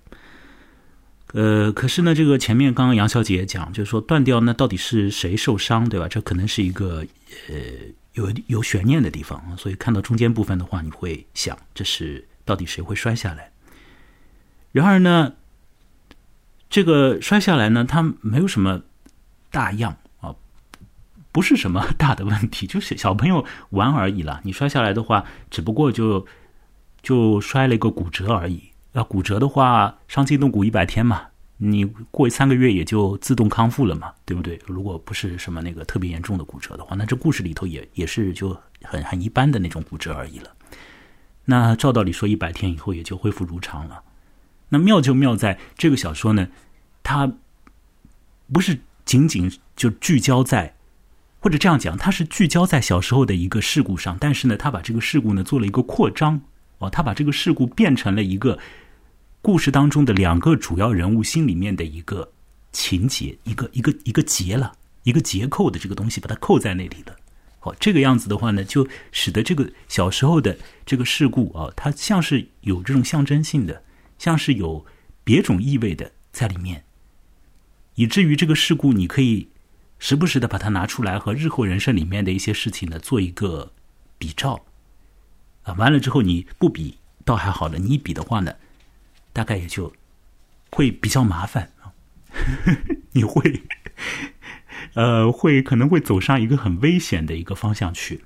[1.32, 6.06] 呃，可是呢，这个前面刚刚杨小姐也讲，就是说断掉，那到底是谁受伤，对吧？
[6.06, 7.04] 这可能是一个
[7.48, 7.56] 呃
[8.12, 9.56] 有有悬念的地方啊。
[9.56, 13.50] 所以看到中间部分的话，你会想，这是到底谁会摔下来？
[14.70, 15.32] 然而呢，
[16.68, 18.82] 这个摔下来呢，它没有什么
[19.50, 19.96] 大样。
[21.34, 24.40] 不是什么大的问题， 就是小朋友玩而已了。
[24.44, 26.24] 你摔下来的话，只不过就
[27.02, 28.70] 就摔了一个骨折而已。
[28.92, 31.22] 那骨折的话，伤筋动骨一百天嘛，
[31.56, 34.60] 你过三个月也就自动康复了嘛，对不对？
[34.64, 40.48] 如果不是什么那个特别严重的骨折的话，那这故事里头也也是就很很一般的那种骨折而已了。
[41.46, 44.00] 那照道理说，一百天以后也就恢复如常了。
[44.68, 46.46] 那妙就妙在这个小说呢，
[47.02, 47.32] 它
[48.52, 50.73] 不是仅仅就聚焦在。
[51.44, 56.40] 或者这样讲，他是聚焦在小时候的一个事故上，但是呢，他把这个事故呢做了一个扩张，
[56.78, 58.58] 哦，他把这个事故变成了一个
[59.42, 62.32] 故事当中的两个主要人物心里面的一个
[62.72, 67.14] 情节，一个一个一个结了，一个结扣的这个东西，把它扣在那里了。
[67.60, 73.82] 哦，这个样子的话呢，就使得这个小时候的这个事故啊，它像是有这种象征性的，
[74.16, 74.86] 像是有
[75.22, 76.84] 别种意味的在里面，
[77.96, 79.48] 以至于这个事故你可以。
[80.06, 83.72] 时不时的把它拿出来和日后人生里面的一些事情呢做一个
[84.18, 84.62] 比照，
[85.62, 88.54] 啊，完了之后你不比倒还好了，你一比的话呢，
[89.32, 89.90] 大概也就
[90.72, 91.88] 会比较麻烦啊，
[93.16, 93.62] 你会，
[94.92, 98.22] 呃，会可能会走上一个很危险的一个方向去。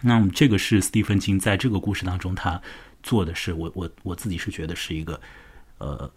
[0.00, 2.60] 那么这个是斯蒂芬金在这个故事当中他
[3.04, 5.20] 做的是，我我我自己是觉得是一个，
[5.78, 6.12] 呃。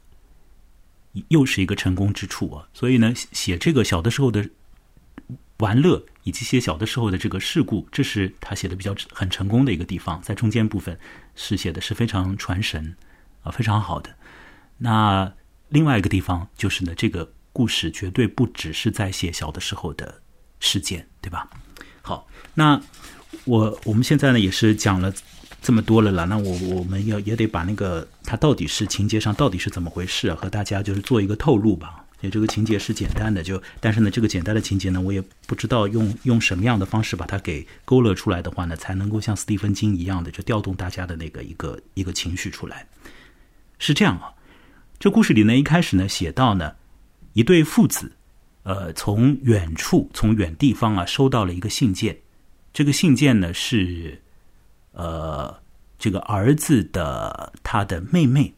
[1.30, 2.67] 又是一个成功之处啊！
[2.73, 4.49] 所以呢，写这个小的时候的
[5.58, 10.21] 玩乐，以及写小的时候的这个事故，这是他写的比较很成功的一个地方。
[10.21, 10.99] 在中间部分
[11.36, 12.95] 是写的是非常传神
[13.43, 14.13] 啊，非常好的。
[14.78, 15.34] 那
[15.69, 20.21] 另外一个地方就是呢，这个故事绝对不只是在写小的时候的
[20.60, 21.49] 事件，对吧？
[22.01, 22.82] 好，那
[23.45, 25.13] 我我们现在呢也是讲了。
[25.65, 32.06] 这么多了了，那我我们要也得把那个他到底是情节上到底是怎么回事，和大家就是做一个透露吧。
[32.21, 42.88] 也这个情节是简单的，就但是呢，这个简单的情节呢，我也不知道用用什么样的方式把它给勾勒出来的话呢，才能够像斯蒂芬金一样的，就调动大家的那个一个一个情绪出来。
[43.80, 44.30] 是这样啊，
[44.99, 46.73] 这故事里呢，一开始呢写到呢，
[47.34, 48.12] 一对父子，
[48.62, 52.15] 呃，从远处从远地方啊收到了一个信件，
[52.71, 54.21] 这个信件呢是，
[54.96, 55.62] 呃，
[56.00, 58.54] 这个儿子的他的妹妹，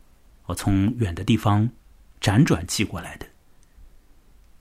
[0.46, 1.70] 我从远的地方
[2.22, 3.26] 辗转寄过来的。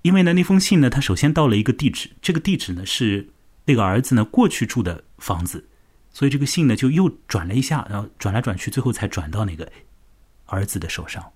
[0.03, 3.29] 因为呢，那封信呢，他首先到了一个地址，这个地址呢是
[3.65, 5.67] 那个儿子呢过去住的房子，
[6.13, 9.71] 所以这个信呢就又转了一下，然后转来转去，最后才转到那个
[10.47, 11.33] 儿子的手上。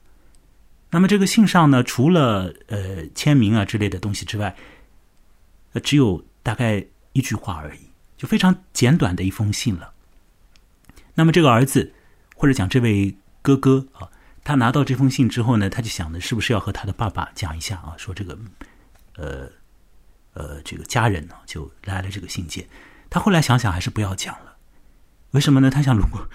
[0.90, 4.56] 那么这个信上呢，除了呃签名啊之类的东西之外，
[5.72, 7.80] 呃只有大概一句话而已，
[8.16, 9.92] 就非常简短的一封信了。
[11.14, 11.92] 那么这个儿子
[12.34, 14.08] 或者讲这位哥哥啊。
[14.42, 17.94] 他拿到这封信之后呢，他就想的是不是要和他的爸爸讲一下啊？
[17.98, 18.36] 说这个，
[19.16, 19.46] 呃，
[20.32, 22.66] 呃，这个家人呢就来了这个信件。
[23.10, 24.56] 他后来想想还是不要讲了。
[25.32, 25.70] 为什么呢？
[25.70, 26.26] 他想，如果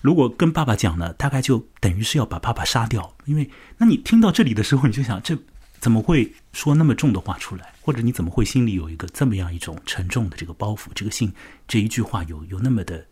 [0.00, 3.14] 如果跟爸爸讲呢，大概就等于是要把爸爸杀掉。
[3.26, 5.38] 因为那你听到这里的时候，你就想，这
[5.78, 7.72] 怎么会说那么重的话出来？
[7.80, 10.88] 或者你怎么会心里有一个这么样一种沉重的这个包袱？
[10.96, 11.32] 这个信
[11.68, 13.06] 这一句话有有那么的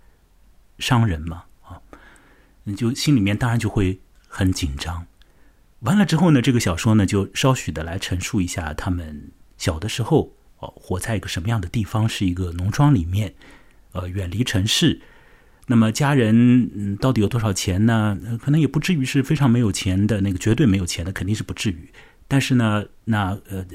[0.81, 1.45] 伤人嘛？
[1.63, 1.81] 啊，
[2.65, 4.01] 你就心里面当然就会。
[4.33, 5.09] 很紧张，
[5.81, 13.35] 完了之后呢，这个小说呢就稍许的来陈述一下他们小的时候哦，活在一个什么样的地方，是一个农庄里面，
[13.91, 15.01] 呃，远离城市。
[15.67, 18.17] 那么家人，到底有多少钱呢？
[18.41, 21.91] 可能也不至于是非常没有钱的那个，绝对没有钱的肯定是不至于。
[22.29, 23.67] 但是呢，那呃，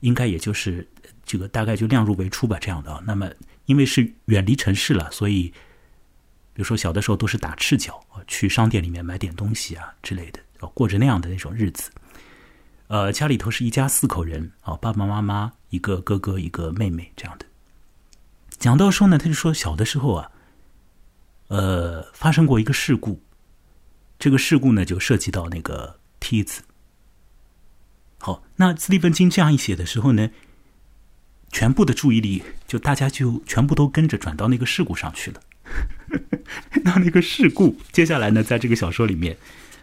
[0.00, 0.86] 应该也就是
[1.24, 3.02] 这个大概就量入为出吧，这样的。
[3.06, 3.30] 那么
[3.64, 5.50] 因为是远离城市了，所以。
[6.60, 10.40] 比如说，小的时候都是打赤脚去商店里面买点东西啊之类的，
[10.74, 11.90] 过着那样的那种日子。
[12.88, 17.46] 呃，家里头是一家四口人啊，爸爸妈妈一个哥哥一个妹妹这样的。
[18.58, 20.30] 讲到说呢，他就说小的时候啊，
[21.48, 23.22] 呃，发生过一个事故，
[24.18, 26.60] 这个事故呢就涉及到那个梯子。
[28.18, 30.28] 好，那斯蒂芬金这样一写的时候呢，
[31.52, 35.40] 全部的注意力就大家就全部都跟着转到那个事故上去了。
[36.82, 39.36] 那那个事故，接下来呢，在这个小说里面，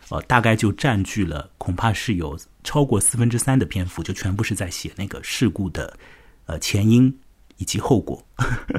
[0.10, 5.98] 呃，大概就占据了，恐怕是有超过四分之三的篇幅，就全部是在写那个事故的，
[6.46, 7.18] 呃，前因
[7.58, 8.26] 以及后果。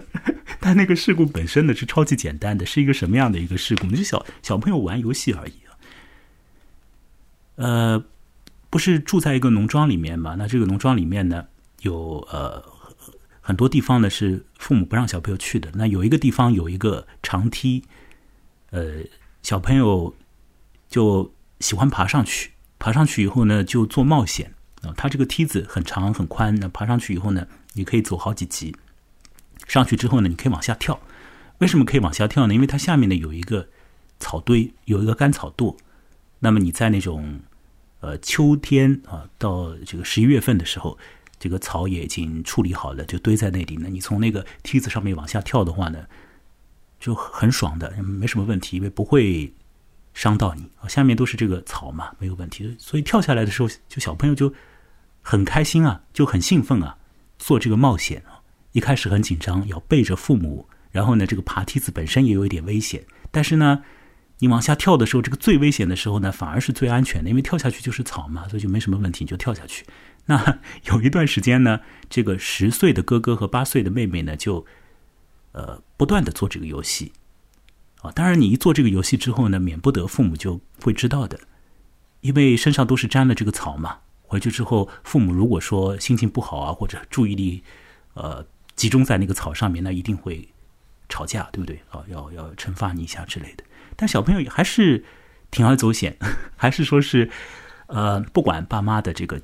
[0.60, 3.88] 但那个事故本身呢，是超级简单的，是一个什么样的一个事故？
[3.96, 5.72] 是小小朋友玩游戏而已啊
[7.56, 8.04] 呃，
[8.68, 10.34] 不是住在一个农庄里面嘛？
[10.36, 11.46] 那这个农庄里面呢，
[11.80, 12.62] 有呃。
[13.48, 15.70] 很多地方呢是父母不让小朋友去的。
[15.72, 17.82] 那有一个地方有一个长梯，
[18.72, 18.96] 呃，
[19.42, 20.14] 小朋友
[20.86, 22.50] 就喜欢爬上去。
[22.78, 24.92] 爬上去以后呢，就做冒险啊。
[24.98, 28.76] 它这个梯子很长很宽，那爬上去以后呢，你可以走好几级。
[29.66, 31.00] 上去之后呢，你可以往下跳。
[31.56, 32.52] 为什么可以往下跳呢？
[32.52, 33.66] 因为它下面呢有一个
[34.20, 35.74] 草堆，有一个干草垛。
[36.40, 37.40] 那么你在那种
[38.00, 40.98] 呃秋天啊，到这个十一月份的时候。
[41.38, 43.78] 这个草也已经处理好了，就堆在那里。
[43.80, 46.06] 那你从那个梯子上面往下跳的话呢，
[46.98, 49.52] 就很爽的，没什么问题，因为不会
[50.14, 50.68] 伤到你。
[50.88, 52.74] 下面都是这个草嘛，没有问题。
[52.78, 54.52] 所以跳下来的时候，就小朋友就
[55.22, 56.96] 很开心啊，就很兴奋啊，
[57.38, 58.42] 做这个冒险啊。
[58.72, 63.82] 一开始很紧张，要背着父母，然后呢，这个爬梯子本身也有一点危险，但是呢。
[64.40, 69.84] 你往下跳的时候，这个最危险的时候呢，反而是最安全的，因为跳下去就是草嘛，所以就没什么问题，你就跳下去。
[70.28, 74.64] 那 有一段时间呢，这个十岁的哥哥和八岁的妹妹呢，就
[75.52, 77.12] 呃不断的做这个游戏
[78.02, 78.12] 啊。
[78.12, 81.40] 当然，你一做这个游戏之后呢，免不得父母就会知道的，
[82.20, 83.98] 因为身上都是沾了这个草嘛。
[84.22, 87.64] 回去之后，父母如果说心情不好啊，或者注意力
[88.12, 88.44] 呃
[88.76, 90.46] 集中在那个草上面，那一定会
[91.08, 92.04] 吵架，对不对啊？
[92.08, 93.64] 要要惩罚你一下之类的。
[93.96, 95.02] 但小朋友还是
[95.50, 96.18] 铤而走险，
[96.54, 97.30] 还是说是，
[97.86, 99.40] 呃，不管爸妈的这个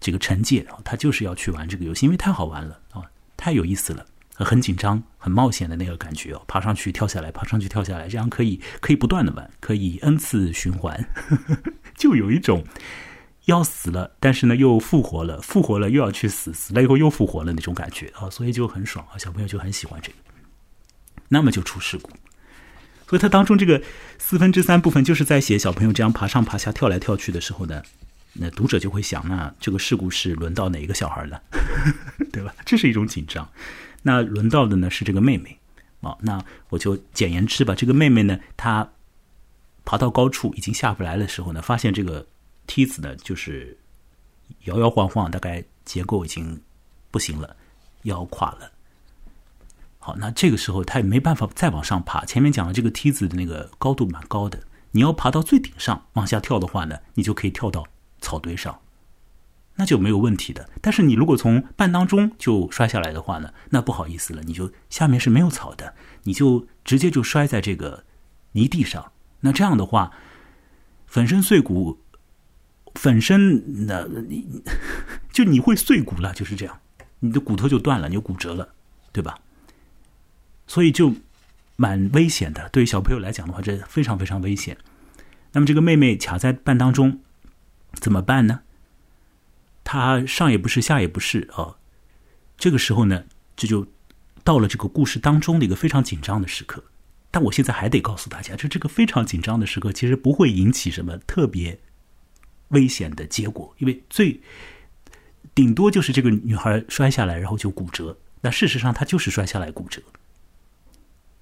[0.00, 3.02] 这个惩戒，他就是要去玩这个游戏，因为太好玩了啊，
[3.36, 11.08] 太有意思了，很紧张、很冒险的那个感觉哦，爬上去、跳下来，爬上去、跳下来，这样可以可以不断的玩，可以 n 次循环，
[11.96, 12.64] 就有一种
[13.46, 20.18] 要死了，但是呢又复活了，复活了又要去死，死了以后又复活了那种感觉啊，所以就很爽啊，小朋友就很喜欢这个，
[21.28, 22.10] 那么就出事故。
[23.08, 23.82] 所以它当中这个
[24.18, 27.82] 四分之三部分就是在写小朋友这样爬上爬下、跳来跳去的时候呢，
[28.34, 31.42] 那读者就会想，那这个事故是轮到哪一个小孩了，
[32.32, 32.54] 对吧？
[32.64, 33.48] 这是一种紧张。
[34.02, 35.58] 那轮到的呢是这个妹妹
[36.00, 36.16] 啊。
[36.20, 38.88] 那我就简言之吧，这个妹妹呢，她
[39.84, 42.24] 爬到高处已经下不来的时候呢，发现这个
[42.66, 43.76] 梯子呢就是
[44.64, 46.60] 摇摇晃晃，大概结构已经
[47.10, 47.56] 不行了，
[48.02, 48.70] 腰垮了。
[49.98, 52.24] 好，那这个时候他也没办法再往上爬。
[52.24, 54.62] 前面讲了，这个梯子的那个高度蛮高的，
[54.92, 57.84] 你要爬到最顶上往下跳的话呢，你就可以跳到
[58.20, 58.80] 草堆上，
[59.76, 60.68] 那就没有问题的。
[60.80, 65.94] 但是你如果从半当中就摔下来的话呢，那不好意思了，你就下面是没有草的，
[66.24, 68.04] 你就直接就摔在这个
[68.52, 69.12] 泥地上。
[69.40, 70.12] 那这样的话，
[71.06, 72.00] 粉身碎骨，
[72.94, 74.62] 粉身那你
[75.32, 76.80] 就你会碎骨了，就是这样，
[77.20, 78.74] 你的骨头就断了，你就骨折了，
[79.12, 79.38] 对吧？
[80.66, 81.14] 所以就
[81.76, 84.76] 蛮危险的，对于小朋友来讲的话，这非常非常危险。
[85.52, 87.20] 那么这个妹妹卡在半当中，
[87.92, 88.60] 怎么办呢？
[89.84, 91.76] 她上也不是，下也不是啊。
[92.56, 93.24] 这个时候呢，
[93.56, 93.86] 这就
[94.44, 96.84] 到了这个故事当中的一个非常紧张的时刻。
[97.30, 101.78] 但我现在还得告诉大家，就这个非常紧张的时刻，其实不会引起什么特别
[102.68, 104.40] 危险的结果，因为最
[105.54, 108.16] 顶多就是这个女孩摔下来，然后就骨折。
[108.40, 110.00] 那事实上，她就是摔下来骨折。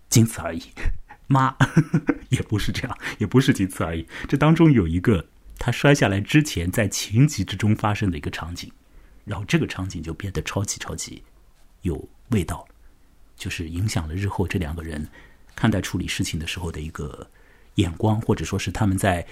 [0.09, 0.63] 仅此而已，
[1.29, 1.55] 妈
[2.31, 4.07] 也不是这样，也不是仅此而已。
[4.29, 5.27] 这当中有一个
[5.59, 8.71] 他摔下来之前在情急之中发生的一个场景，
[9.25, 11.23] 然后这个场景就变得超级超级
[11.83, 12.67] 有味道，
[13.37, 15.07] 就是影响了日后这两个人
[15.55, 17.29] 看待处理事情的时候的一个
[17.77, 19.27] 眼光，或者说是他们在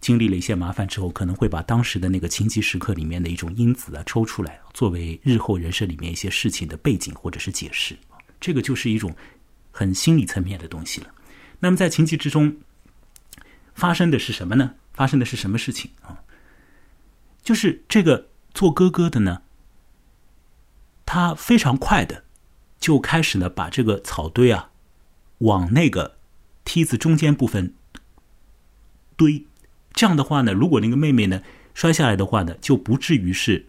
[0.00, 7.96] 经历了一些麻烦之后，可能会把当时的那个情急时刻里面的一种因子啊抽出来，作为日后人生里面一些事情的背景或者是解释。
[8.40, 9.14] 这个就是一种。
[9.76, 11.08] 很心理层面的东西了。
[11.58, 12.56] 那么在情急之中
[13.74, 14.72] 发生的是什么呢？
[14.94, 16.22] 发生的是什么事情啊？
[17.42, 19.42] 就是这个做哥哥的呢，
[21.04, 22.24] 他非常快的
[22.78, 24.70] 就开始呢把这个草堆啊
[25.38, 26.16] 往那个
[26.64, 27.74] 梯子中间部分
[29.16, 29.44] 堆。
[29.92, 31.42] 这样的话呢，如果那个妹妹呢
[31.74, 33.68] 摔下来的话呢，就不至于是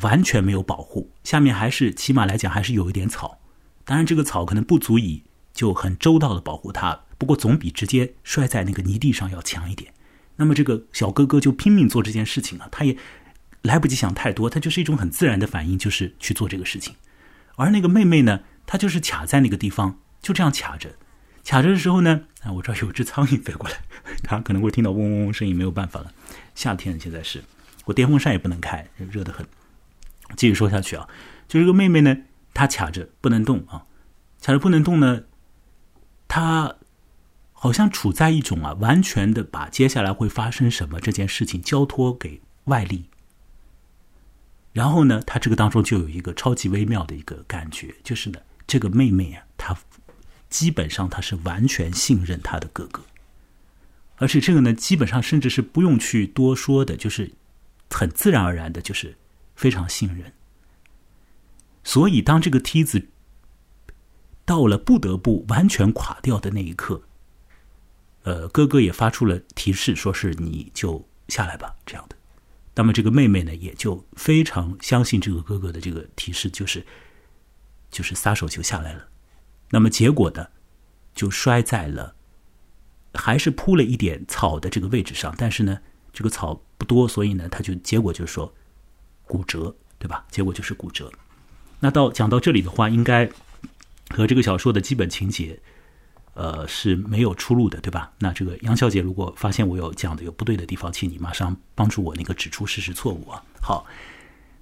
[0.00, 3.40] 完全没有保护，下面还是起码来讲还是有一点草。
[3.84, 9.92] 当然，这个草可能不足以就很周到的保护她，不过总比直接摔在那个泥地上要强一点。
[10.36, 12.96] 那么这个小哥哥就拼命做这件事情了，他也
[13.62, 16.94] 来不及想太多，他就是一种很自然的反应，就是去做这个事情。
[17.56, 20.90] 而那个妹妹呢，她就是卡在那个地方，就这样卡着。
[21.44, 23.76] 卡着的时候呢，啊，我这儿有只苍蝇飞过来，
[24.22, 26.12] 他可能会听到嗡嗡嗡声音，没有办法了。
[26.54, 27.42] 夏天现在是，
[27.86, 29.46] 我电风扇也不能开，热得很。
[30.36, 31.08] 继续说下去啊，
[31.48, 32.16] 就这个妹妹呢。
[32.52, 33.84] 她卡着不能动啊，
[34.42, 35.24] 卡着不能动呢。
[36.26, 36.74] 她
[37.66, 43.06] 好像处在一种啊，完全的把接下来会发生什么这件事情交托给外力。
[44.72, 48.38] 然后呢，他这个当中就有一个超级微妙的一个感觉，就是呢，
[48.68, 49.76] 这个妹妹啊，她
[50.48, 53.02] 基本上她是完全信任她的哥哥，
[54.18, 57.32] 而且这个呢，基本上甚至是不用去多说的，就是
[57.90, 59.16] 很自然而然的，就是
[59.56, 60.32] 非常信任。
[61.82, 63.08] 所以，当这个梯子
[64.44, 67.02] 到了不得不完全垮掉的那一刻，
[68.26, 72.16] 呃，哥哥也发出了提示，说是你就下来吧，这样的。
[72.74, 76.84] 那么，这个妹妹呢，也就非常相信这个哥哥的这个提示，就是
[77.88, 79.06] 就是撒手就下来了。
[79.70, 80.44] 那么，结果呢，
[81.14, 82.16] 就摔在了
[83.14, 85.78] 还是铺了一点草的这个位置上，但是呢，
[86.12, 88.52] 这个草不多，所以呢，他就结果就是说
[89.24, 90.26] 骨折，对吧？
[90.32, 91.12] 结果就是骨折。
[91.78, 93.30] 那到讲到这里的话，应该
[94.10, 95.60] 和这个小说的基本情节，
[96.36, 98.12] 呃是没有出路的，对吧？
[98.20, 103.42] 那这个杨小姐如果发现我有讲的有不对的地方，请你马上帮助我那个指出事实错误啊。
[103.60, 103.84] 好，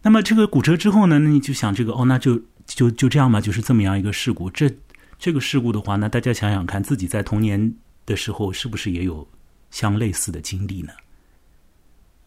[0.00, 4.48] 那么这个骨折之后呢，那你就想这个哦，那就就就这样嘛，就是这么样一个事故。
[4.48, 4.70] 这
[5.18, 7.74] 这个事故的话，那大家想想看，自己在童年
[8.06, 9.28] 的时候是不是也有
[9.70, 10.92] 相类似的经历呢？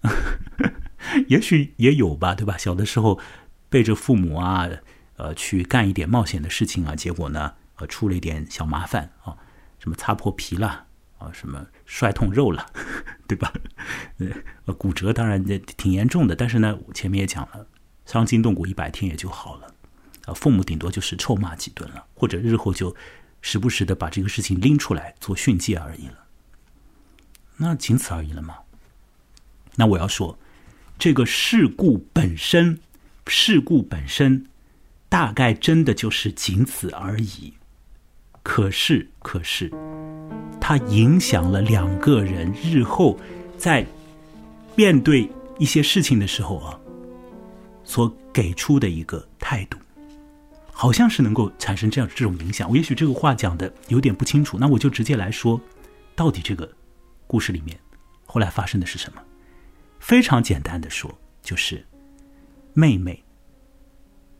[1.27, 2.57] 也许也有吧，对吧？
[2.57, 3.19] 小的时候。
[3.69, 4.65] 背着父母啊，
[5.17, 9.35] 呃，去干一点冒险的事情啊，结果呢，呃，出了一点小麻烦啊，
[9.79, 10.85] 什么擦破皮了
[11.17, 12.65] 啊，什么摔痛肉了，
[13.27, 13.51] 对吧？
[14.65, 17.65] 呃，骨折当然也挺严重的，但是呢，前面也讲了，
[18.05, 19.73] 伤筋动骨一百天也就好了，
[20.25, 22.95] 啊，父母顶多就是臭骂几顿了，或者日后就
[23.41, 26.25] 时不时的把这个事情拎出来做训诫而已了，
[27.57, 28.57] 那仅此而已了吗？
[29.75, 30.37] 那我要说，
[30.97, 32.79] 这个事故本身。
[33.29, 34.47] 事故本身
[35.09, 37.53] 大概真的就是仅此而已，
[38.49, 39.69] 可是，可是，
[40.59, 43.19] 它影响了两个人日后
[43.57, 43.85] 在
[44.73, 45.29] 面对
[45.59, 46.79] 一些事情的时候啊，
[47.83, 49.77] 所给出的一个态度，
[50.71, 52.69] 好像是能够产生这样这种影响。
[52.69, 55.59] 我也许这个话讲的有点不清楚，那我就直接来说，
[56.15, 56.67] 到底这个
[57.27, 57.77] 故事里面
[58.25, 59.21] 后来发生的是什么？
[59.99, 61.13] 非常简单的说。
[61.43, 61.85] 就是
[62.73, 63.23] 妹妹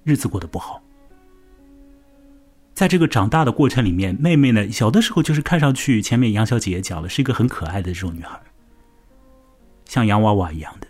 [0.04, 0.82] 日子过得不好。
[2.78, 8.40] 在这个长大的过程里面，妹妹呢，小的时候就是看上去，前面杨小姐也讲了，是一个很可爱的这种女孩，
[9.86, 10.86] 像洋娃娃一样的。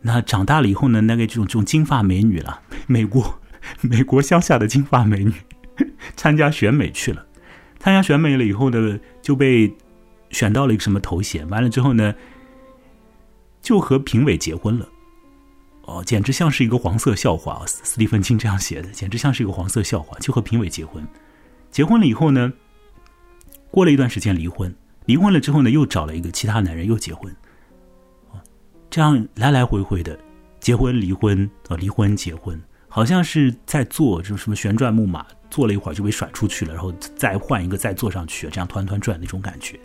[0.00, 3.38] 那长大了以后呢，那个这种这种金发美女了，美国
[3.82, 5.34] 美国乡下的金发美女，
[6.16, 7.26] 参加选美去了。
[7.78, 9.74] 参加选美了以后呢，就被
[10.30, 12.14] 选到了一个什么头衔，完了之后呢，
[13.60, 14.88] 就和评委结婚了。
[15.90, 17.62] 哦，简直像是一个黄色笑话。
[17.66, 20.16] 斯蒂芬金这样写的，简直像是一个黄色笑话。
[20.20, 21.04] 就和评委结婚，
[21.72, 22.52] 结婚了以后呢，
[23.72, 24.72] 过了一段时间离婚，
[25.06, 27.34] 离婚了之后呢，又找了一个其他男人又结婚，
[28.88, 30.16] 这样来来回回的
[30.60, 39.78] 结婚离婚啊，离婚结婚，好像是在坐这种什么旋转木马，坐了一会儿就被甩出去了，然后再换一个再坐上去，这样团团转那种感觉。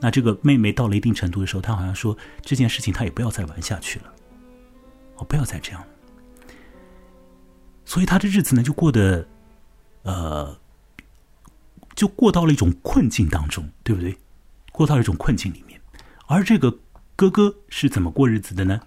[0.00, 4.12] 那这个妹妹到了一定程度的时候，她好像说这件事情她也不要再玩下去了。
[5.18, 5.86] 我，不要再这样了。
[7.84, 9.26] 所以他的日子呢，就过得，
[10.02, 10.58] 呃，
[11.94, 14.18] 就过到了一种困境当中，对不对？
[14.72, 15.80] 过到了一种困境里面。
[16.26, 16.78] 而这个
[17.16, 18.80] 哥哥是怎么过日子的呢？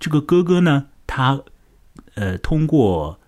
[0.00, 1.42] 这个哥哥呢，他
[2.14, 3.20] 呃，通过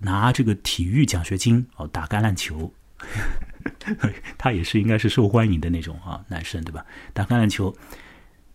[0.00, 2.72] 拿这个体育奖学金哦，打橄榄球，
[4.36, 6.84] 他也是应该是受欢迎的那种啊，男生对吧？
[7.14, 7.74] 打橄榄球。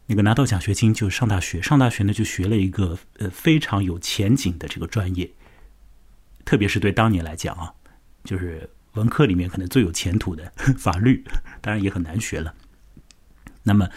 [0.06, 5.32] 那个拿到奖学金就上大学，上大学呢就学了一个呃非常有前景的这个专业，
[6.44, 7.74] 特别是对当年来讲啊，
[8.26, 11.24] 就是文科里面可能最有前途的 法律，
[11.62, 12.54] 当然也很难学了。
[13.64, 13.88] 那么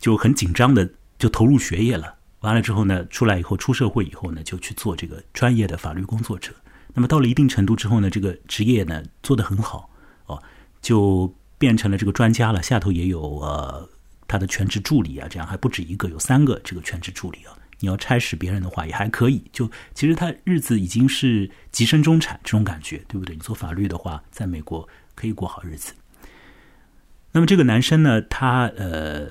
[0.00, 2.16] 就很紧张的就投入学业了。
[2.40, 6.52] 完了之后呢，出来以后出社会以后呢，就去做这个专业的法律工作者。
[6.94, 9.88] 那么到了一定程度之后呢，这个职业呢做得很好
[10.26, 10.42] 哦，
[10.82, 12.60] 就变成了这个专家了。
[12.60, 13.88] 下头也有呃。
[14.34, 17.56] 他的全职助理啊，这样还不止一个，有三个这个全职助理啊。
[17.78, 19.40] 你要差使别人的话，也还可以。
[19.52, 23.36] 就其实他日子已经是跻身中产这种感觉，对不对？
[23.36, 25.94] 你做法律的话，在美国可以过好日子。
[27.30, 29.30] 那么这个男生呢，他呃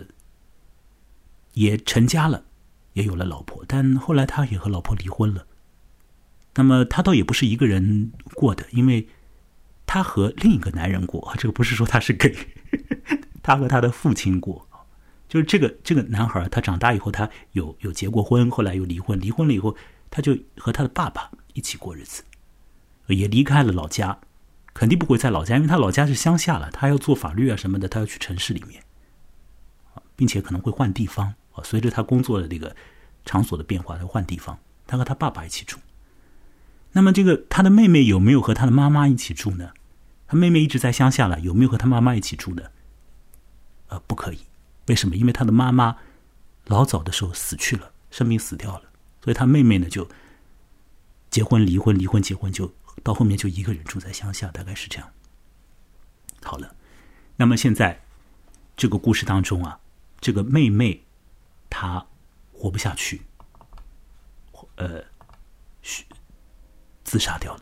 [1.52, 2.46] 也成家了，
[2.94, 5.46] 也有了老婆，但后来他也和老婆离婚了。
[6.56, 9.06] 那么他倒也不是一个人过的，因为
[9.86, 11.34] 他和另一个男人过。
[11.38, 12.34] 这个不是说他是 gay。
[13.44, 14.66] 他和他的父亲过，
[15.34, 19.76] 就是这个这个男孩，他长大以后，他有有结过婚，后来又离婚，离婚了以后，
[20.12, 22.22] 他就和他的爸爸一起过日子，
[23.08, 24.20] 也离开了老家，
[24.76, 28.84] 肯定不会在老家，因为他老家是乡下了，他要做法律啊什么的，他要去城市里面，
[30.16, 32.76] 并且可能会换地方啊，随着他工作的这个
[33.26, 35.80] 场所的变化，他换地方，他和他爸爸一起住。
[36.92, 39.72] 那么这个他的妹妹有没有和他的妈妈一起住呢？
[40.28, 42.62] 他妹妹一直在乡下了，有没有和他妈妈一起住呢？
[43.88, 44.38] 呃，不可以，
[44.88, 45.16] 为什么？
[45.16, 45.98] 因为他的妈妈
[46.66, 48.90] 老早的时候死去了，生病死掉了，
[49.22, 50.10] 所以他妹妹呢就
[51.30, 55.10] 结婚、离婚、离婚、结婚，就到后面就一个人住在乡下，大概是这样。
[56.42, 56.76] 好了，
[57.38, 58.04] 那么现在
[58.76, 59.80] 这个故事当中啊，
[60.20, 61.04] 这个妹妹
[61.70, 62.06] 她
[62.52, 63.22] 活不下去，
[64.76, 65.04] 呃，
[67.04, 67.62] 自杀掉了，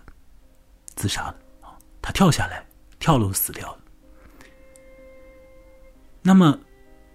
[0.96, 1.36] 自杀了，
[2.02, 2.66] 她跳下来，
[3.00, 3.82] 跳楼死掉了。
[6.24, 6.60] 那么，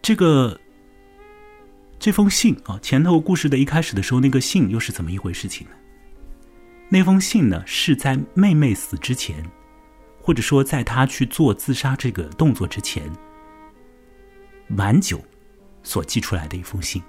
[0.02, 0.60] 这个
[1.98, 5.72] 这封信啊，前头故事的一开始的时候，那个信又是怎么一回事情呢？
[6.88, 9.44] 那封信呢，是在妹妹死之前，
[10.22, 13.10] 或者说在她去做自杀这个动作之前，
[14.68, 15.20] 蛮久
[15.82, 17.02] 所寄出来的一封信，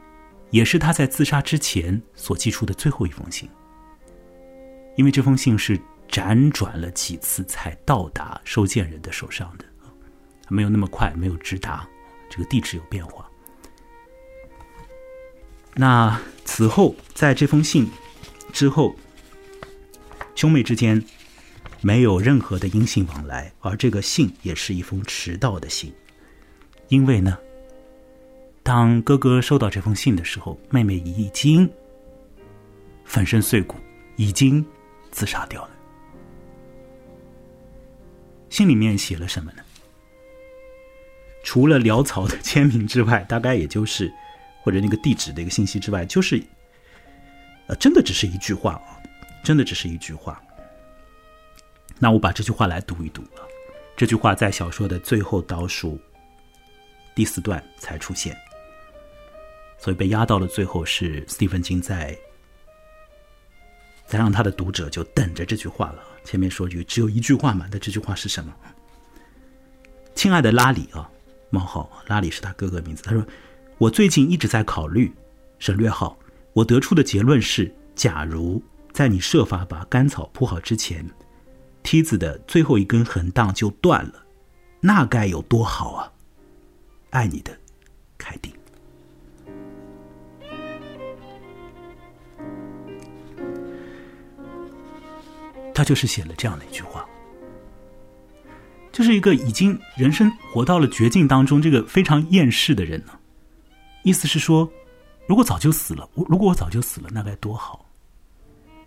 [0.49, 3.47] 也是她在自杀之前所寄出的最后一封信。
[4.95, 5.79] 因为这封信是
[6.09, 9.65] 辗转了几次才到达收件人的手上的。
[10.49, 11.87] 没有那么快，没有直达，
[12.37, 13.27] 这个地址有变化。
[15.73, 17.89] 那此后，在这封信
[18.53, 18.95] 之后，
[20.35, 21.03] 兄妹之间
[21.81, 25.91] 没有任何的音信往来，而这个信也是一封迟到的信。
[26.89, 27.35] 因为呢，
[28.61, 31.67] 当哥哥收到这封信的时候，妹妹已经
[33.03, 33.77] 粉身碎骨，
[34.15, 34.63] 已经
[35.09, 35.71] 自杀掉了。
[38.49, 39.63] 信里面写了什么呢？
[41.47, 44.13] 除了潦草的签名之外，大概也就是
[44.61, 46.43] 或者那个地址的一个信息之外，就是
[47.67, 48.99] 呃，真的只是一句话啊，
[49.45, 50.43] 真的只是一句话。
[51.99, 53.47] 那我把这句话来读一读啊，
[53.95, 55.97] 这句话在小说的最后倒数
[57.15, 58.37] 第四段才出现，
[59.79, 62.13] 所以被压到了最后是斯蒂芬金在
[64.05, 66.03] 在让他的读者就等着这句话了。
[66.25, 68.53] 前面说句只有一句话嘛，那这句话是什么？
[70.13, 71.09] 亲爱的拉里啊。
[71.49, 73.03] 冒号拉里是他哥哥名字。
[73.03, 73.25] 他说
[73.77, 75.11] ：“我最近一直在考虑，
[75.59, 76.17] 省略号，
[76.53, 81.07] 我得出的结论是：假如在你设法把干草铺好之前，
[81.83, 84.25] 梯子的最后一根横档就断了，
[84.81, 86.11] 那该有多好啊！
[87.11, 87.57] 爱你的，
[88.17, 88.53] 凯蒂。
[95.73, 97.06] 他就是写了这样的一句话，
[98.97, 103.13] 就是一个已经人生活到了绝境当中，这个非常厌世的人呢。
[104.01, 104.67] 意思是说，
[105.27, 107.85] 如果早就死了，我如果我早就死了，那该多好。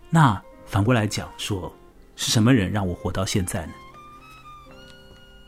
[0.09, 1.73] 那反过来讲，说
[2.17, 3.73] 是什么人让我活到现在呢？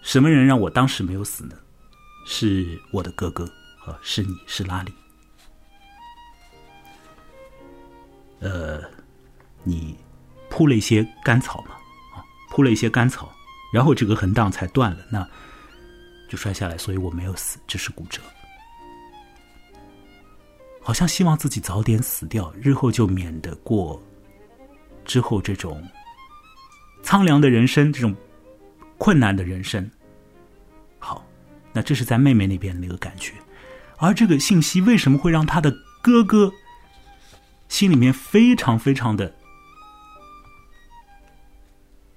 [0.02, 1.58] 什么人让我当时没有死呢？
[2.26, 3.44] 是我的哥哥，
[3.86, 4.94] 啊，是你是拉里。
[8.40, 8.82] 呃，
[9.62, 9.98] 你。
[10.50, 11.72] 铺了一些干草嘛，
[12.16, 13.33] 啊，铺了一些干草，
[13.74, 15.28] 然后这个横档才断了，那
[16.30, 18.22] 就摔下来，所以我没有死，只是骨折。
[20.80, 24.00] 好像希望自己早点死掉，日后就免得过
[25.04, 25.84] 之后这种
[27.02, 28.16] 苍凉的人生，这种
[29.00, 29.90] 困难的人生。
[31.00, 31.26] 好，
[31.72, 33.34] 那这是在妹妹那边的那个感觉，
[33.98, 36.52] 而这个信息为什么会让他的哥哥
[37.70, 39.34] 心里面非常非常的？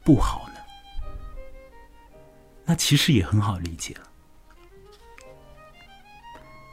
[0.04, 0.45] 不好，
[2.66, 4.02] 那其实也很好理解了，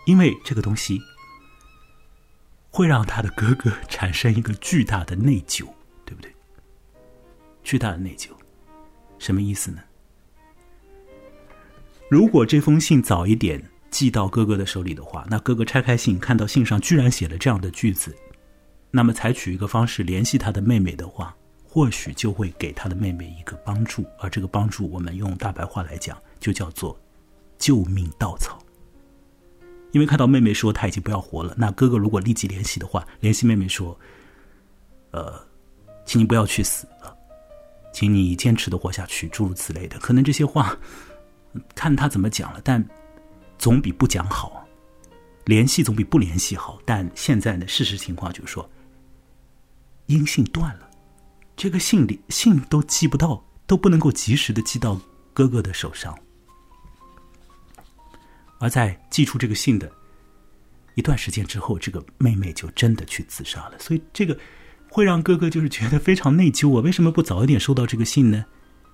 [0.08, 1.00] 因为这个东西
[2.72, 5.68] 会让他的哥哥产生一个巨大的内疚，
[6.04, 6.34] 对不对？
[7.64, 8.30] 巨大的内疚，
[9.20, 9.84] 什么意思呢？
[12.10, 18.16] 如果这封信早一点寄到哥哥的手里的话，那哥哥拆开信，看到信上居然写了这样的句子，
[18.90, 21.36] 那么采取一个方式联系他的妹妹的话。
[21.74, 26.96] 或许就会给他的妹妹一个帮助，而这个帮助，我们用大白话来讲，就叫做
[27.58, 28.64] 救命稻草。
[29.92, 34.00] 因为看到妹妹说她已经不要活了，那哥哥如果立即联系的话，联系妹妹说
[35.10, 35.34] ：“呃，
[36.06, 37.18] 请你不要去死了，
[37.92, 40.78] 请你坚持的活下去。”诸如此类的，可能这些话
[41.74, 42.88] 看他怎么讲了，但
[43.58, 44.64] 总比不讲好。
[45.46, 46.80] 联系总比不联系好。
[46.86, 48.70] 但现在的事实情况就是说，
[50.06, 50.88] 音信断了。
[51.56, 55.00] 这个信里信都寄不到，都不能够及时的寄到
[55.34, 56.18] 哥哥的手上。
[58.60, 59.92] 而在寄出这个信的
[60.96, 63.78] 一段时间之后，这个妹妹就真的去自杀了。
[63.78, 64.38] 所以这个
[64.90, 66.82] 会让哥哥就是觉得非常内疚啊！
[66.82, 68.46] 为什么不早一点收到这个信呢？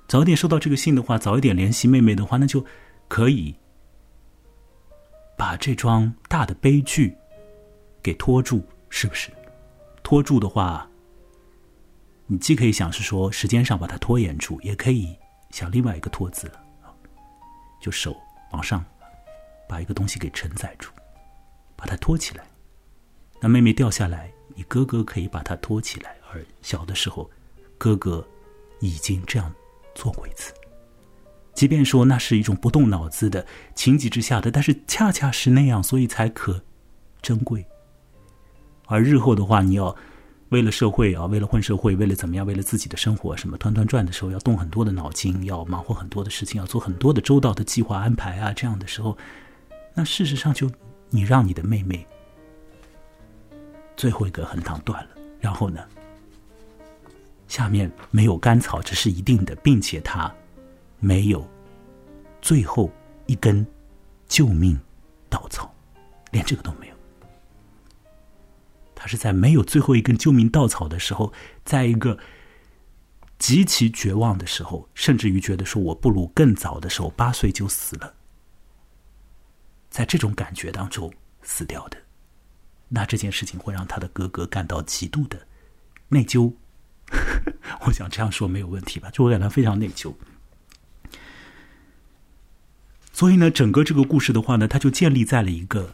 [0.07, 2.65] 早一点收到这个信的话，早一点联系妹妹的话，那就
[3.07, 3.55] 可以
[5.37, 7.15] 把这桩大的悲剧
[8.01, 9.29] 给拖住，是不是？
[10.03, 10.88] 拖住的话。
[12.31, 15.17] 你既可以想是说时间上把它拖延住，也可以
[15.49, 16.61] 想另外一个拖字了，
[17.81, 18.15] 就手
[18.51, 18.85] 往上
[19.67, 20.91] 把一个东西给承载住，
[21.75, 22.43] 把它托起来。
[23.41, 26.15] 那妹妹掉下来，你哥哥可以把它托起来。
[26.31, 27.27] 而小的时候，
[27.79, 28.23] 哥哥
[28.79, 29.51] 已经这样
[29.95, 30.53] 做过一次。
[31.55, 36.63] 即便说那是一种不动脑子的情急之下的，但是恰恰是那样，所以才可
[37.23, 37.65] 珍贵。
[38.85, 39.95] 而日后的话，你要。
[40.49, 42.45] 为了社会啊，为了混社会，为了怎么样？
[42.45, 48.51] 为了自己的生活，什么团团转的时候，要动很多的脑筋，要忙活很多的事情，要做很多的周到的计划安排啊。
[48.51, 49.15] 这样的时候，
[49.93, 50.69] 那事实上就
[51.09, 52.05] 你让你的妹妹
[53.95, 55.81] 最后一个横档断了，然后呢，
[57.47, 60.33] 下面没有干草，这是一定的，并且他
[60.99, 61.47] 没有
[62.41, 62.91] 最后
[63.27, 63.63] 一根
[64.27, 64.79] 救命
[65.29, 65.71] 稻草，
[66.31, 66.98] 连这个都没有。
[69.01, 71.31] 他是在没有最后一根救命稻草的时候，
[71.63, 72.19] 在一个
[73.37, 78.13] 极其绝望的时候，甚至于觉得说我不如更早的时候八岁就死了，
[79.89, 81.09] 在这种感觉当中
[81.43, 81.97] 死掉的，
[82.89, 85.47] 那这件事情会让他的哥哥感到极度的
[86.09, 86.53] 内疚。
[87.87, 89.09] 我想这样说没有问题吧？
[89.11, 90.13] 就我感到非常内疚。
[93.13, 95.93] 所以呢，整个这个故事的话呢，它就建立在了一个。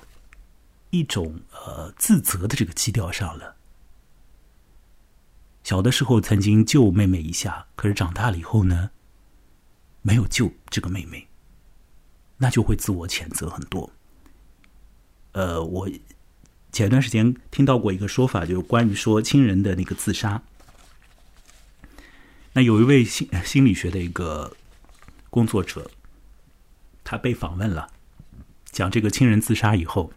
[1.00, 3.56] 一种呃自责的这个基调上了。
[5.64, 8.92] 小的时候曾经救妹妹一下，可是长大了以后呢，
[10.02, 11.28] 没有救这个妹妹，
[12.38, 13.92] 那就会自我谴责很多。
[15.32, 15.90] 呃，我
[16.72, 20.42] 前段时间听到过一个说法，就是关于说亲人的那个自杀。
[22.54, 24.56] 那有一位心心理学的一个
[25.30, 25.90] 工作者，
[27.04, 27.92] 他被访问了，
[28.72, 30.14] 讲这个亲人自杀以后。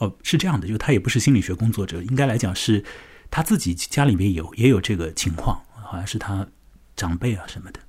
[0.00, 2.82] 哦，是这样的，就他也不是心理学工作者，应该来讲是
[3.30, 6.48] 他自己家里面有也有这个情况，好像是他
[6.96, 7.80] 长辈啊什么的。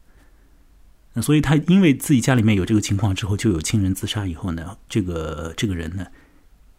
[1.14, 6.06] 那所以他因为自己家里面有这个情况之后，就有亲人自杀以后呢，这个这个人呢，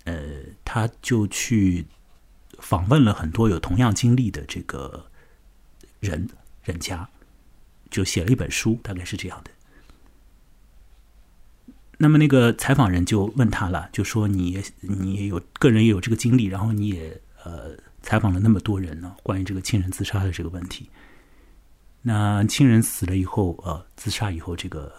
[0.05, 0.15] 呃，
[0.65, 1.87] 他就去
[2.59, 5.07] 访问了很多有同样经历的这个
[6.01, 6.29] 人
[6.63, 7.09] 人家，
[7.91, 9.51] 就写了一本书，大概是这样的。
[12.03, 20.91] 那么那个采访人就问他了，就说你你也有个人也有这个经历，然后你也呃采访了那么多人呢，关于这个亲人自杀的这个问题。
[22.03, 24.93] 那亲人死了以后，呃，自杀以后，这个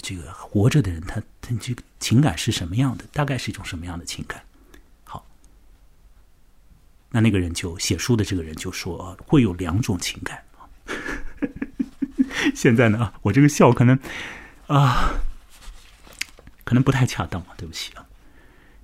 [0.00, 3.04] 这个活着的人，他他这个情感是什么样的？
[3.12, 4.40] 大概是一种什么样的情感？
[5.02, 5.26] 好，
[7.10, 10.40] 那那个人就写书的这个人就说，会有两种情感。
[12.54, 13.98] 现在呢，我这个笑可能
[14.68, 15.18] 啊。
[16.68, 18.04] 可能不太恰当啊，对不起啊，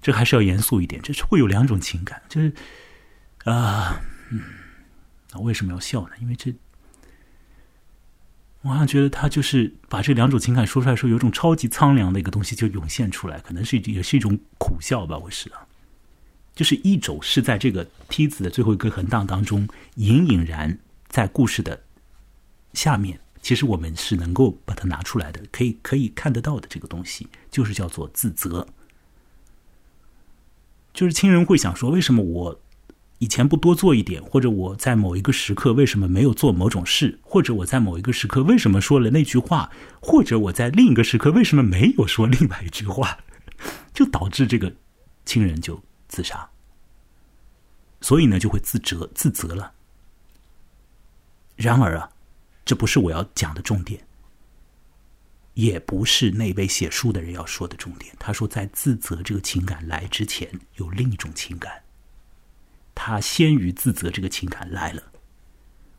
[0.01, 1.03] 这还是要严肃一点。
[1.03, 2.51] 这是会有两种情感，就是
[3.45, 4.41] 啊，嗯，
[5.32, 6.14] 那为什么要笑呢？
[6.18, 6.51] 因为这，
[8.62, 15.18] 我好像觉得他就是把这两种情感说出来的，时候有种超级苍凉的一个东西就涌现出来，可能是也是一种苦笑吧。
[15.18, 15.61] 我是啊，
[16.55, 20.78] 就是一种是在这个梯子的最后一个横档当中，隐隐然
[21.09, 21.82] 在故事的
[22.72, 23.20] 下面。
[23.45, 28.66] 其实我们是能够把它拿出来的，可以可以看得到的这个东西，就是叫做自责。
[30.95, 32.59] 就是亲人会想说，为什么我
[33.18, 39.70] 以前不多做一点，或者我在某一个时刻为什么没有做某种事，或者我在某一个时刻为什么说了那句话，
[40.01, 43.18] 或者我在另一个时刻为什么没有说另外一句话，
[43.92, 44.74] 就导致这个
[45.26, 46.49] 亲人就自杀。
[48.01, 49.74] 所以呢，就会自责自责了。
[51.57, 52.09] 然而啊。
[52.64, 54.06] 这不是我要讲的重点，
[55.52, 58.14] 也不是那位写书的人要说的重点。
[58.18, 61.82] 他说，在自责这个情感来之前，有另一种情感，
[62.94, 65.02] 他先于自责这个情感来了。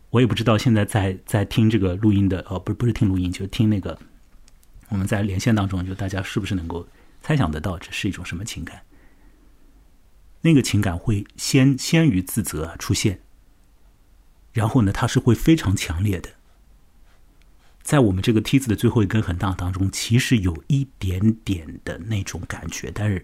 [0.10, 4.00] 我也不知道现在在在听这个录音的，哦，不是不是听录音，就是听那个
[4.90, 6.88] 我们在连线当中，就大家是不是能够
[7.22, 8.82] 猜想得到这是一种什么情感？
[10.42, 13.20] 那个情感会先先于自责出现，
[14.54, 16.30] 然后呢，它是会非常强烈的。
[17.86, 23.24] 在我们这个梯子的最后一根横档当中，其实有一点点的那种感觉，但是，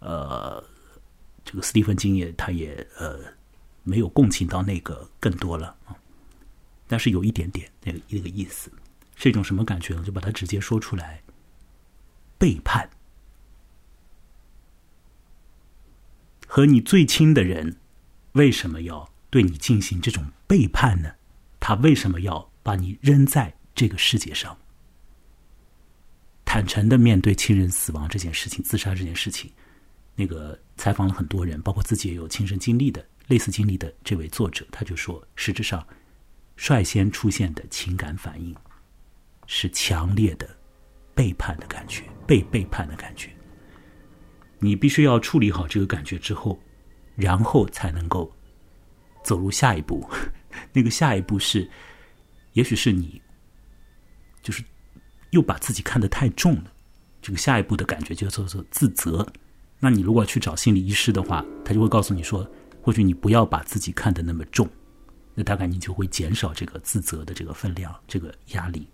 [0.00, 0.62] 呃，
[1.44, 3.20] 这个斯蒂芬金也他也呃
[3.84, 5.94] 没有共情到那个更多了啊，
[6.88, 8.68] 但是有一点点那个那个意思，
[9.14, 10.02] 是一种什么感觉呢？
[10.02, 11.22] 就把它直接说出来，
[12.36, 12.90] 背叛
[16.48, 17.76] 和你最亲的人
[18.32, 21.12] 为什么要对你进行这种背叛呢？
[21.60, 23.54] 他为什么要把你扔在？
[23.78, 24.58] 这个世界上，
[26.44, 29.48] 坦诚的面对亲人死亡这件事情、自杀这件事情，
[30.16, 35.86] 那个采访了很多人，包括自己也有亲身经历的类似经历的这位作者，他就说，实质上
[36.56, 38.52] 率先出现的情感反应
[39.46, 40.58] 是强烈的
[41.14, 43.30] 背叛的感觉，被背叛的感觉。
[44.58, 46.60] 你必须要处理好这个感觉之后，
[47.14, 48.34] 然后才能够
[49.22, 50.04] 走入下一步。
[50.74, 51.70] 那个下一步是，
[52.54, 53.22] 也许是你。
[54.42, 54.62] 就是
[55.30, 56.72] 又把自己看得太重了，
[57.20, 59.26] 这个下一步的感觉就叫做自责。
[59.78, 62.48] 那你如果去找心理医师的话，他就会告诉你说，
[62.82, 64.68] 或许你不要把自己看得那么重，
[65.34, 68.88] 那大概你就会减少这个自责的这个分量、这个压力。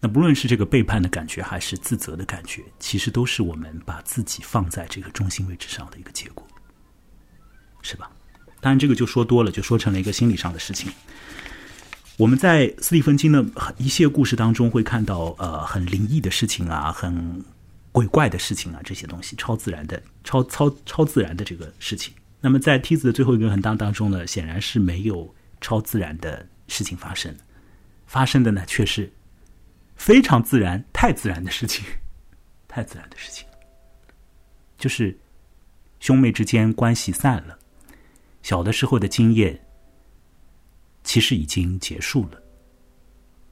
[0.00, 6.46] 那不论是这个背叛的感觉，还是自责的感觉，其实都是我们把自己放在这个中心位置上的一个结果，
[7.82, 8.10] 是吧？
[8.62, 10.90] 当然，这个就说多了，就说成了一个心理上的事情。
[12.20, 13.42] 我们在斯蒂芬金的
[13.78, 17.42] 一些故事当中会看到，呃，很灵异的事情啊，很
[17.92, 22.12] 鬼怪的事情啊，这些东西，超自然的、超超超自然的这个事情。
[22.38, 27.34] 那么在梯子的最后一个横档当中呢，显然是没有超自然的事情发生，
[28.06, 29.10] 发生的呢却是
[29.96, 31.82] 非常自然、太自然的事情，
[32.68, 33.46] 太自然的事情，
[34.76, 35.18] 就是
[36.00, 37.58] 兄妹之间关系散了，
[38.42, 39.58] 小的时候的经验。
[41.02, 42.42] 其实已经结束了，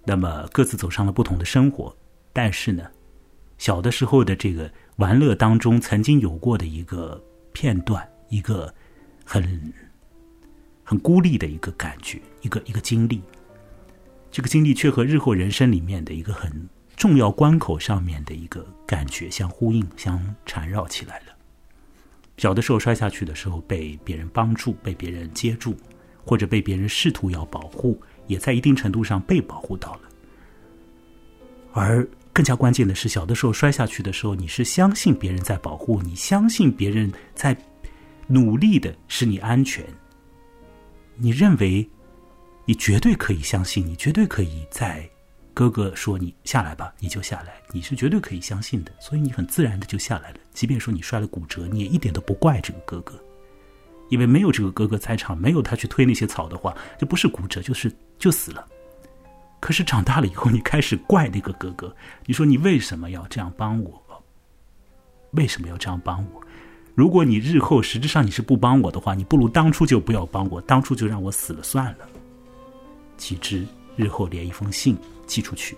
[0.04, 1.96] 那么各自走上了不同的生活。
[2.32, 2.84] 但是呢，
[3.56, 7.22] 小的时候的这个玩乐当中曾经有过的一个
[7.52, 8.72] 片段，一个
[9.24, 9.72] 很
[10.84, 13.20] 很孤立的一个感觉，一个一个经历，
[14.30, 21.26] 这个经历却和日后人生里面的一个很重要关口上面的一个感觉相呼应、相缠绕起来了。
[22.36, 25.76] 小的时候摔下去的时候，被别人帮助，被别人接住。
[26.28, 30.00] 或者被别人试图要保护，也在一定程度上被保护到了。
[31.72, 37.56] 而更加关键的是，小的时候摔下去的时候，你是相信别人在保护你，相信别人在
[38.26, 39.82] 努力的使你安全。
[41.16, 41.88] 你认为
[42.66, 45.08] 你绝对可以相信，你绝对可以在
[45.54, 50.36] 哥哥说你下来吧，你就下来，你是绝对可以相信的，所以你很自然的就下来了。
[50.52, 53.18] 即便说你摔了骨折，你也一点都不怪这个哥哥，
[54.08, 58.66] 因为没有这个哥哥在场，没有他去推那些草的话，就不是骨折就是就死了。
[59.60, 61.94] 可是长大了以后，你开始怪那个哥哥，
[62.26, 64.02] 你说你为什么要这样帮我？
[65.32, 66.40] 为什么要这样帮我？
[66.94, 72.08] 如果你日后实质上你是不帮我的话，你不如当初就不要帮我，当初就让我死了算了。
[73.16, 74.96] 岂知日后连一封信
[75.26, 75.76] 寄出去，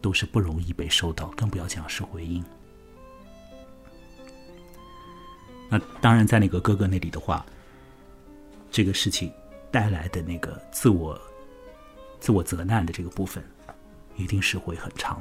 [0.00, 2.44] 都是不容易被收到，更不要讲是回应。
[5.76, 7.44] 那当然，在那个哥哥那里的话，
[8.70, 9.32] 这个事情
[9.72, 11.20] 带来的那个自我。
[12.20, 13.44] 自我责难的这个部分，
[14.16, 15.20] 一定是会很长，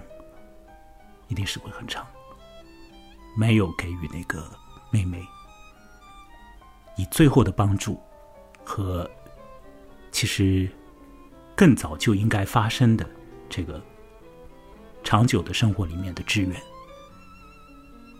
[1.27, 2.07] 一定是会很长。
[3.35, 4.45] 没有给予那个
[4.91, 5.21] 妹妹
[6.95, 7.99] 以最后的帮助
[8.63, 9.09] 和
[10.11, 10.69] 其实
[11.55, 13.05] 更早就应该发生的
[13.49, 13.81] 这个
[15.03, 16.55] 长久的生活里面的支援。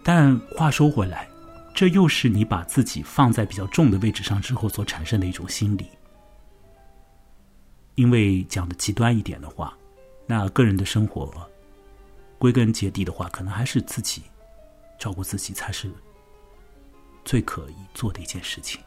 [0.04, 1.30] 但话说回来，
[1.74, 5.88] 这又是你把自己放在比较重的位置上之后所产生的一种心理。
[7.96, 9.78] 因为讲的极端一点的话，
[10.26, 11.32] 那个人的生活，
[12.38, 14.22] 归根结底的话，可能还是自己
[15.00, 15.92] 照顾自己才是
[17.26, 18.82] 最可以做的一件事情。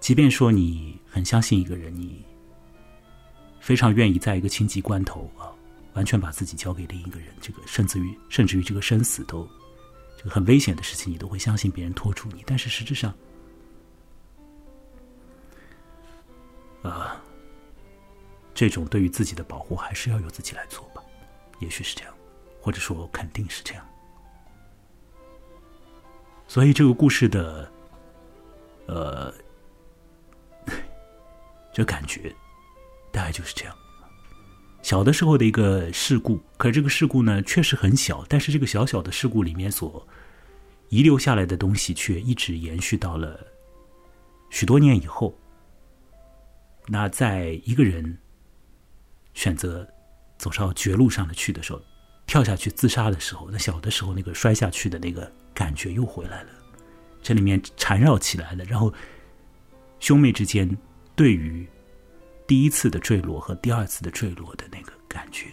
[0.00, 2.24] 即便说你很相信一个人，你
[3.60, 5.46] 非常愿意在一个紧急关头啊，
[5.94, 9.48] 完全把自己交给另一个人，这个甚至于甚至于这个生死都
[10.30, 12.42] 很危险的事情，你都会相信别人拖住你。
[12.46, 13.14] 但是实质上，
[16.82, 17.20] 啊。
[18.54, 21.02] 这种对于自己的保护，还是要由自己来做吧。
[21.58, 22.14] 也许是这样，
[22.60, 23.84] 或者说肯定是这样。
[26.46, 27.72] 所以这个故事的，
[28.86, 29.34] 呃，
[31.72, 32.32] 这感觉
[33.10, 33.74] 大概就是这样。
[34.82, 40.06] 小的时候的一个事故，可是这个事故呢，确实很小，但是这个小小的事故里面所
[40.90, 43.38] 遗留下来的东西，却一直延续到了
[44.50, 45.34] 许多年以后。
[46.88, 48.18] 那在一个人。
[49.34, 49.88] 选择
[50.36, 51.80] 走上绝路上的去的时候，
[52.26, 56.50] 跳下去自杀的时候，那小的时候那个摔下去的那个感觉又回来了，
[57.22, 58.62] 这里面缠绕起来了。
[58.64, 58.92] 然后
[60.00, 60.68] 兄妹之间
[61.16, 61.66] 对于
[62.46, 65.46] 第一次的坠落和第二次的坠落的那个感觉，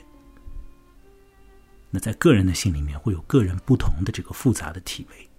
[1.89, 5.29] 那在个人的心里面会有个人不同的这个复杂的体味，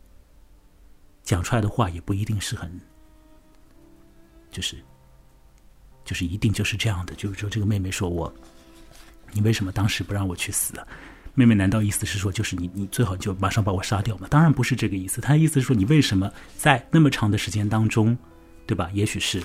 [1.22, 2.70] 讲出来的话也不一定是很，
[4.50, 4.76] 就是。
[6.02, 8.32] 就是一定就是这样的，就是说这个妹妹说我，
[9.32, 10.84] 你为什么当时不让我去死啊？
[11.34, 14.26] 妹妹难道意思是说，就是你你最好就马上把我杀掉吗？
[14.28, 18.16] 当然不是这个意思，她的意思是说你为什么在那么长的时间当中，
[18.66, 18.90] 对吧？
[18.92, 19.40] 也许是，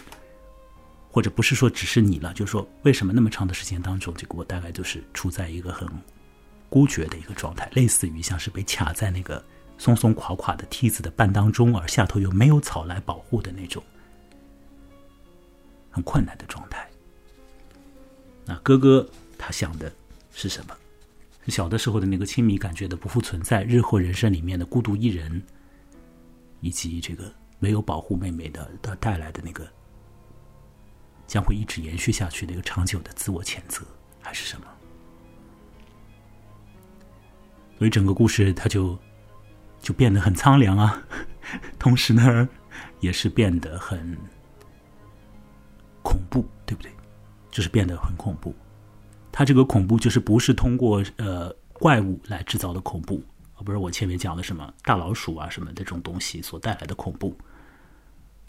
[1.16, 5.88] 或者不是说只是你了，就是说为什么那么长的时间当中，这个我大概就是处在一个很
[6.70, 9.42] 孤绝的一个状态，类似于像是被卡在那个
[9.78, 13.82] 松松垮垮的梯子的半当中，而下头又没有草来保护的那种。
[15.90, 16.86] 很困难的状态。
[18.44, 19.90] 那哥哥他想的
[20.34, 20.76] 是什么？
[21.48, 25.42] 小的时候的那个亲密感觉的不复存在，日后人生里面的孤独一人，
[26.60, 29.66] 以及这个没有保护妹妹的的带来的那个
[31.28, 33.86] 将会一直延续下去的一个长久的自我谴责，
[34.22, 34.68] 还是什么？
[37.78, 38.98] 所以整个故事它就
[39.82, 41.02] 就变得很苍凉啊，
[41.78, 42.48] 同时呢，
[43.00, 44.18] 也是变得很。
[46.08, 46.92] 恐怖，对不对？
[47.50, 48.54] 就是变得很恐怖。
[49.32, 53.24] 它这个恐怖就是不是通过呃怪物来制造的恐怖，
[53.56, 57.36] 而不是我前面讲的什么大老鼠啊什么这种东西所带来的恐怖，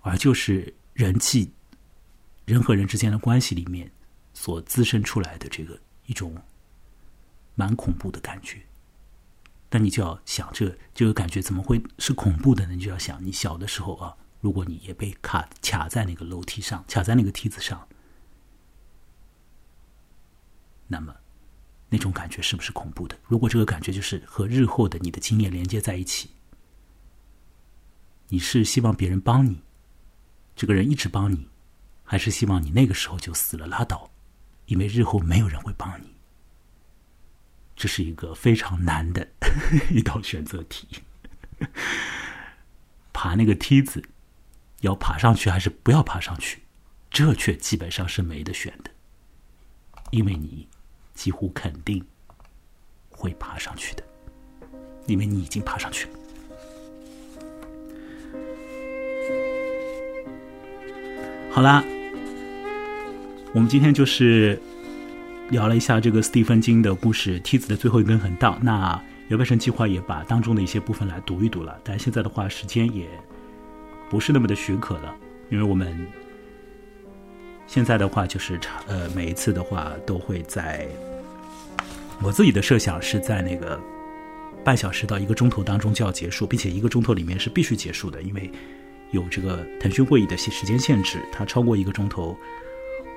[0.02, 1.50] 而就是人际
[2.46, 3.92] 人和人之间的关系里面
[4.32, 6.34] 所滋生出来的这个一种
[7.54, 8.62] 蛮恐怖的感觉。
[9.70, 12.72] 那你就要想，这这个感觉怎么会是恐怖的呢？
[12.72, 14.16] 你就要想，你小的时候啊。
[14.42, 17.88] 如果你也被卡卡在那个楼梯上，卡在那个梯子上，
[20.86, 21.16] 那么
[21.88, 23.18] 那种感觉是不是恐怖的？
[23.26, 26.30] 如果这个感觉就是和日后的你的经验连接在一起，
[28.28, 29.62] 你是希望别人帮你，
[30.54, 31.48] 这个人一直帮你，
[32.06, 34.10] 还是希望你那个时候就死了拉倒，
[34.64, 36.14] 因为日后没有人会帮你？
[37.74, 39.28] 这是一个非常难的
[39.90, 40.88] 一道选择题。
[43.12, 44.02] 爬那个梯子。
[44.82, 46.62] 要爬上去还是不要爬上去？
[47.10, 48.90] 这却基本上是没得选的，
[50.10, 50.68] 因为你
[51.14, 52.06] 几乎肯定
[53.08, 54.04] 会爬上去的，
[55.06, 56.18] 因为你已经爬上去了。
[61.56, 61.82] 好啦，
[63.54, 64.60] 我们今天就是
[65.48, 71.74] 聊了一下这个斯蒂芬金的故事《梯子的最后一根横道》，那刘半生计划也把当中的一些部分来读一读了。
[71.82, 73.08] 但现在的话，时间也
[74.10, 75.16] 不是那么的许可了，
[75.48, 76.06] 因为我们
[77.66, 80.86] 现在的话就是呃，每一次的话都会在
[82.20, 83.80] 我自己的设想是在那个
[84.62, 88.52] 半小时到一个钟头当中就要结束，并且一个钟头里面是必须结束的，因为
[89.10, 92.36] 有这个腾讯会议的时间限制，它超过一个钟头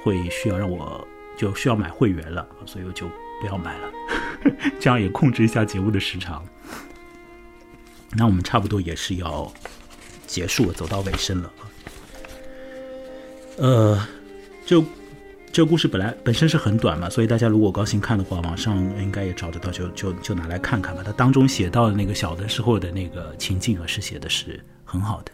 [0.03, 1.07] 会需要让我。
[1.37, 3.07] 就需要买会员了，所以我就
[3.39, 3.89] 不要买了，
[4.77, 6.43] 这样也控制一下节目的时长。
[8.11, 9.49] 那我们差不多也是要
[10.27, 11.53] 结束，走到尾声了。
[13.55, 14.05] 呃，
[14.65, 14.83] 这
[15.53, 21.01] 这个故事本来本身是很短嘛，所以大家如果高兴看的话，网上应该也找得到，就就就拿来看看吧。
[21.05, 25.31] 它当中写到的那个小的时候的那个情境啊，是写的是很好的，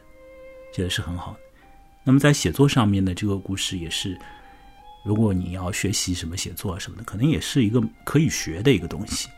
[0.76, 1.40] 写的是很好的。
[2.04, 4.18] 那么在写作上面的这个故事也是。
[5.06, 9.30] 如果你要学习什么写作啊什么的，可能也是一个可以学的一个东西。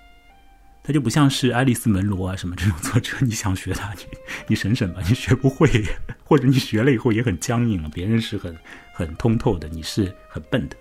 [0.82, 4.06] 它就不像是爱丽丝门罗啊什么这种作者，你想学它，你
[4.48, 5.70] 你省省吧，你学不会，
[6.24, 7.90] 或者你学了以后也很僵硬了。
[7.90, 8.58] 别人是很
[8.94, 10.78] 很通透的，你是很笨的。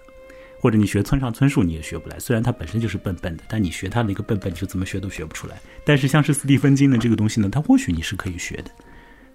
[0.61, 5.61] 或者你学村上春树，你也学不来，虽然他本身就是笨笨的，但你学他那个笨笨，就怎么学都学不出来。
[5.85, 8.71] 但是像是斯蒂芬金的这个东西呢，它或许你是可以学的。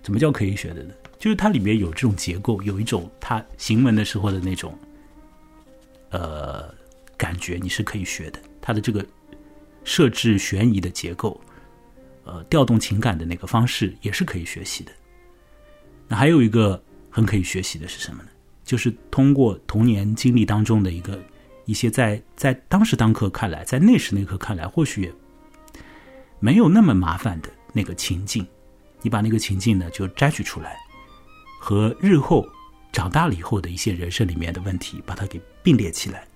[0.02, 0.94] 怎么叫可以学的呢？
[1.20, 4.78] 就是它里面有这种结构，有一种他行文的时候的那种。
[6.10, 6.74] 呃，
[7.16, 8.40] 感觉你是可以学的。
[8.60, 9.06] 它的这个
[9.86, 11.40] 设置悬疑的结构，
[12.26, 14.92] 呃，调动情感的那个方式也是可以学习的。
[16.10, 18.30] 那还有一个很可以学习的是什么呢？
[18.66, 21.18] 就是通过童年经历当中的一个
[21.64, 25.14] 一些在在当时当刻看来，在那时那刻看来，或许也
[26.40, 28.46] 没有那么麻烦的那个情境，
[29.02, 30.78] 你把那个情境呢就摘取出来，
[31.60, 32.48] 和日后。
[32.94, 36.28] 长大了以后的一些人生里面的问题，把它给并列起来，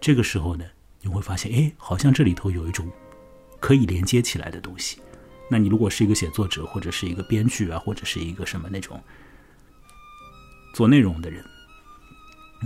[0.00, 0.64] 这个时候呢，
[1.00, 2.88] 你会发现，哎，好像这里头有一种
[3.58, 5.02] 可以连接起来的东西。
[5.50, 9.02] 那你如果是一个写作者，或者是一个编剧啊，或者是一个什么那种
[10.72, 11.44] 做内容的人，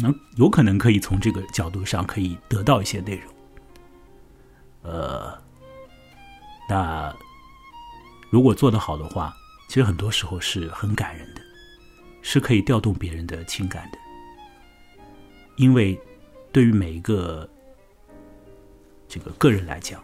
[0.02, 3.32] 能有可能可以从这个角度上可以得到一些内容。
[4.82, 5.42] 呃，
[6.68, 7.16] 那
[8.32, 9.36] 如果做得好的话，
[9.68, 11.42] 其实很多时候是很感人的。
[12.24, 13.98] 是可以调动别人的情感的，
[15.56, 16.00] 因为
[16.52, 17.50] 对于每一个
[19.08, 20.00] 这个个人来讲，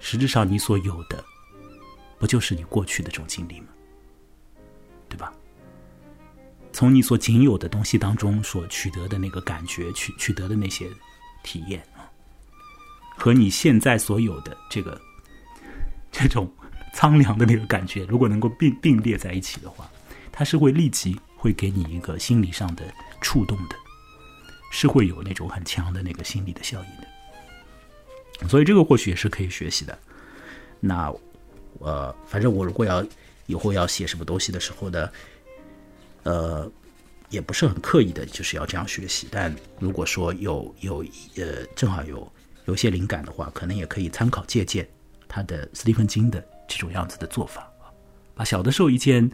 [0.00, 1.22] 实质上你所有的，
[2.18, 3.66] 不就是你过去的这种经历吗？
[5.10, 5.30] 对吧？
[6.72, 10.88] 从你所仅有的东西当中所取得的那个感觉，取取得的那些
[11.42, 12.08] 体验啊，
[13.18, 14.98] 和你现在所有的这个
[16.10, 16.50] 这种
[16.92, 19.90] 苍凉的那个感觉，如果能够并并列在一起的话，
[20.30, 21.18] 它是会立即。
[21.42, 22.84] 会给你一个心理上的
[23.20, 23.74] 触动的，
[24.70, 29.98] 是会有那种很强的那个心理的效应的，所以这个或许也是可以学习的。
[30.78, 31.12] 那
[31.80, 33.04] 呃，反正我如果要
[33.46, 35.10] 以后要写什么东西的时候呢，
[36.22, 36.70] 呃，
[37.28, 39.26] 也不是很刻意的，就是要这样学习。
[39.28, 42.32] 但如果说有有呃，正好有
[42.66, 44.88] 有些灵感的话，可能也可以参考借鉴
[45.26, 46.40] 他的斯蒂芬金的
[46.72, 47.70] 这种样子的做法，
[48.34, 49.30] 把小的时候一件。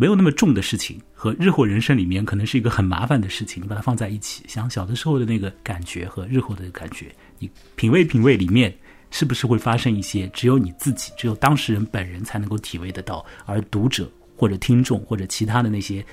[0.00, 8.72] 没有那么重的事情和日后人生里面可能是一个很麻烦的事情，你把它放在一起，想小的时候的那个感觉和日后的感觉，你品味品味里面
[9.10, 16.06] 是不是会发生一些只有你自己、只有当事人本人才能够体味得到，而读者或者听众或者其他的那些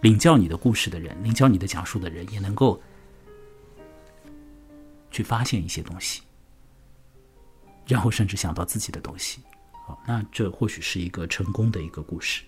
[0.00, 2.82] 领教你的故事的人、领教你的讲述的人，也能够
[5.12, 6.22] 去发现一些东西，
[7.86, 9.38] 然后甚至想到自己的东西。
[10.06, 12.42] 那这或许是一个成功的一个故事。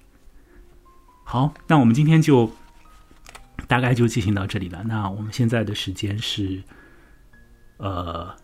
[1.24, 2.50] 好，那我们今天就
[3.66, 4.82] 大概就进行到这里了。
[4.84, 6.62] 那我们现在的时间是，
[7.78, 8.34] 呃，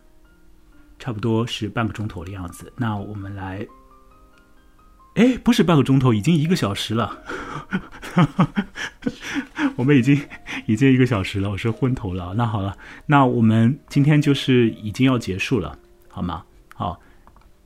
[0.97, 2.73] 差不多是半个钟头的样子。
[2.77, 3.67] 那我们来，
[5.15, 7.21] 哎，不是半个钟头，已经一个小时了。
[9.77, 10.19] 我们已经
[10.65, 12.33] 已经一个小时了，我是昏头了。
[12.33, 15.77] 那好了，那我们今天就是已经要结束了，
[16.09, 16.43] 好吗？
[16.73, 16.99] 好，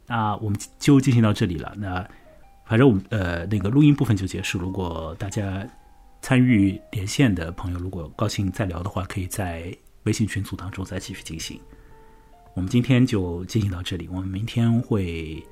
[0.07, 1.73] 那我们就进行到这里了。
[1.77, 2.07] 那。
[2.67, 4.57] 反正我们呃那个录音部分就结束。
[4.57, 5.63] 如果大家
[6.19, 9.71] 参与连线的朋友，如果高兴再聊的话，可以在
[10.05, 11.61] 微信群组当中再继续进行。
[12.55, 15.45] 我们今天就进行到这里，我们明天会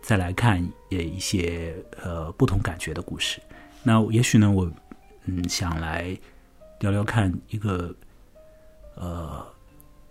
[0.00, 3.38] 再来看呃一些呃不同感觉的故事。
[3.82, 4.66] 那也许呢，我
[5.26, 6.18] 嗯想来
[6.80, 7.94] 聊聊看一个
[8.94, 9.46] 呃，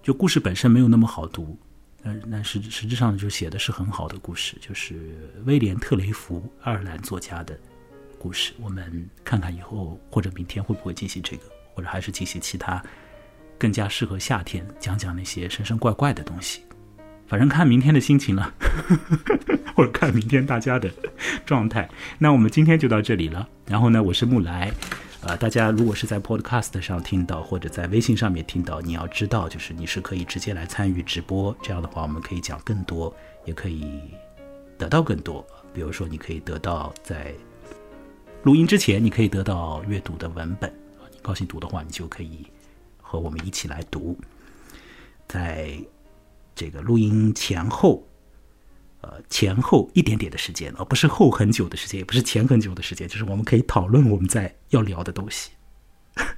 [0.03, 1.57] 就故事本身没有那么好读。
[2.05, 7.57] 那那实实质上就写的是很好的故事，就是威廉特雷弗爱尔兰作家的
[8.19, 8.53] 故事。
[8.61, 11.43] 我们看看以后或者明天会不会进行这个，
[11.73, 12.79] 或者还是进行其他
[13.57, 16.61] 更加适合夏天讲讲那些神神怪怪的东西。
[17.27, 18.53] 反正看明天的心情了，
[19.75, 20.87] 或者看明天大家的
[21.43, 21.89] 状态。
[22.19, 23.49] 那我们今天就到这里了。
[23.65, 24.71] 然后呢，我是木来。
[25.25, 31.55] 呃，大家如果是在 Podcast 上听到，或者在微信上面听到，你要知道，就是你是可以直接来参与直播。
[31.63, 33.11] 这样的话，我们可以讲更多，
[33.43, 34.01] 也可以
[34.77, 35.43] 得到更多。
[35.73, 37.33] 比如说，你可以得到在
[38.43, 40.71] 录音之前，你可以得到阅读的文本。
[41.11, 42.45] 你高兴读的话，你就可以
[43.01, 44.15] 和我们一起来读。
[45.27, 45.73] 在
[46.53, 48.07] 这个录音前后，
[49.05, 55.51] 呃，前后一点点的时间，而不是后很久的时间，也不是前很久的时间，就是我们可以讨论我们在要聊的东西。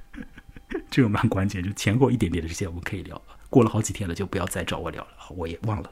[0.90, 3.20] 这个蛮关键，就前后一点点的时间我们可以聊。
[3.48, 5.90] 过了好几天了，就不要再找我聊了，我也忘了。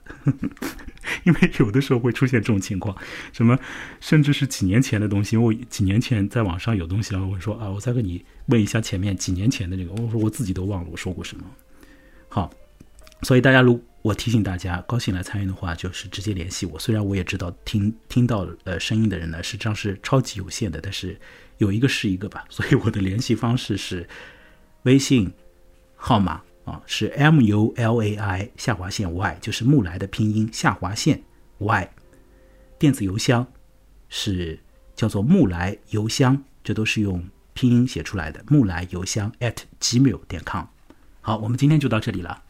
[1.24, 2.94] 因为有的时候会出现这种情况，
[3.32, 3.58] 什么
[3.98, 11.44] 甚至是几年前的东西，我几年前在网上有东西，然后我说啊，我再跟你问一下前面几年前的这个，我说我自己都忘了我说过什么。
[12.28, 12.52] 好，
[13.22, 16.78] 所以大家如我提醒大家，高兴来参与的话，就是直接联系我。
[16.78, 21.18] 虽然我也知道听听到呃声音的人呢，实际上是超级有限的，但是
[21.58, 22.44] 有一个是一个吧。
[22.48, 24.08] 所以我的联系方式是
[24.84, 25.32] 微信
[25.96, 31.24] 号码啊，是 M U L A I 下划线 Y，就是木来的拼音下划线
[31.58, 31.90] Y。
[32.78, 33.44] 电子邮箱
[34.08, 34.60] 是
[34.94, 38.44] 叫做木来邮箱，这都是用拼音写出来的。
[38.46, 40.66] 木来邮箱 at gmail 点 com。
[41.20, 42.44] 好，我们今天就到这里了。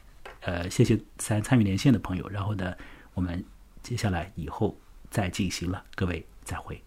[0.47, 2.73] 呃，谢谢参参与连线的朋友，然后呢，
[3.15, 3.45] 我们
[3.83, 4.79] 接下来以后
[5.11, 6.81] 再进行了，各位再会。